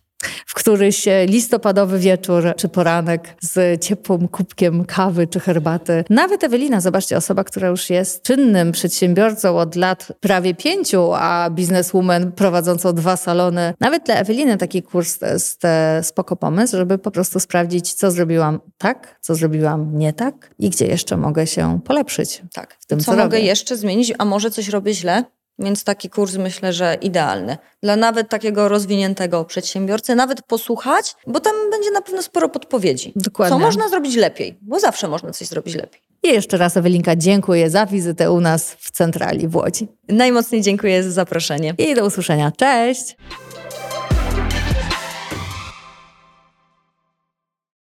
W 0.47 0.55
któryś 0.55 1.09
e, 1.09 1.27
listopadowy 1.27 1.99
wieczór 1.99 2.55
czy 2.57 2.69
poranek 2.69 3.37
z 3.41 3.85
ciepłym 3.85 4.29
kubkiem 4.29 4.85
kawy 4.85 5.27
czy 5.27 5.41
herbaty. 5.41 6.05
Nawet 6.11 6.45
Ewelina, 6.45 6.81
zobaczcie, 6.81 7.17
osoba, 7.17 7.45
która 7.45 7.69
już 7.69 7.91
jest 7.91 8.23
czynnym 8.23 8.73
przedsiębiorcą 8.73 9.59
od 9.59 9.77
lat 9.77 10.09
prawie 10.21 10.55
pięciu, 10.55 11.13
a 11.15 11.51
bizneswoman 11.51 12.33
prowadzącą 12.33 12.93
dwa 12.93 13.17
salony. 13.17 13.75
Nawet 13.81 14.05
dla 14.05 14.15
Eweliny 14.15 14.57
taki 14.57 14.83
kurs 14.83 15.19
to 15.19 15.27
jest 15.27 15.65
e, 15.65 16.01
spoko 16.03 16.37
pomysł, 16.37 16.77
żeby 16.77 16.99
po 16.99 17.11
prostu 17.11 17.41
sprawdzić, 17.41 17.93
co 17.93 18.11
zrobiłam 18.11 18.61
tak, 18.79 19.19
co 19.21 19.35
zrobiłam 19.35 19.99
nie 19.99 20.13
tak 20.13 20.55
i 20.59 20.71
gdzie 20.71 20.87
jeszcze 20.87 21.17
mogę 21.17 21.47
się 21.47 21.81
polepszyć. 21.85 22.43
Tak. 22.53 22.77
W 22.81 22.87
tym, 22.87 22.99
co 22.99 23.05
co 23.05 23.13
mogę 23.13 23.25
robię. 23.25 23.41
jeszcze 23.41 23.77
zmienić, 23.77 24.13
a 24.19 24.25
może 24.25 24.51
coś 24.51 24.69
robię 24.69 24.95
źle? 24.95 25.25
Więc 25.59 25.85
taki 25.85 26.11
kurs 26.11 26.37
myślę, 26.37 26.73
że 26.73 26.97
idealny. 27.01 27.57
Dla 27.83 27.97
nawet 27.97 28.29
takiego 28.29 28.69
rozwiniętego 28.69 29.45
przedsiębiorcy, 29.45 30.15
nawet 30.15 30.43
posłuchać, 30.43 31.15
bo 31.27 31.41
tam 31.41 31.53
będzie 31.71 31.91
na 31.91 32.01
pewno 32.03 32.23
sporo 32.23 32.49
podpowiedzi. 32.49 33.13
Dokładnie. 33.17 33.57
Co 33.57 33.59
można 33.59 33.89
zrobić 33.89 34.17
lepiej? 34.17 34.59
Bo 34.63 34.81
zawsze 34.81 35.09
można 35.09 35.31
coś 35.31 35.49
zrobić 35.49 35.75
lepiej. 35.75 36.01
I 36.23 36.29
jeszcze 36.29 36.57
raz 36.57 36.77
Ewelinka 36.77 37.17
dziękuję 37.17 37.71
za 37.71 37.87
wizytę 37.87 38.31
u 38.31 38.41
nas 38.41 38.77
w 38.79 38.91
centrali 38.91 39.49
w 39.49 39.57
Łodzi. 39.57 39.89
Najmocniej 40.09 40.63
dziękuję 40.63 41.03
za 41.03 41.11
zaproszenie. 41.11 41.75
I 41.79 41.95
do 41.95 42.07
usłyszenia. 42.07 42.53
Cześć! 42.57 43.17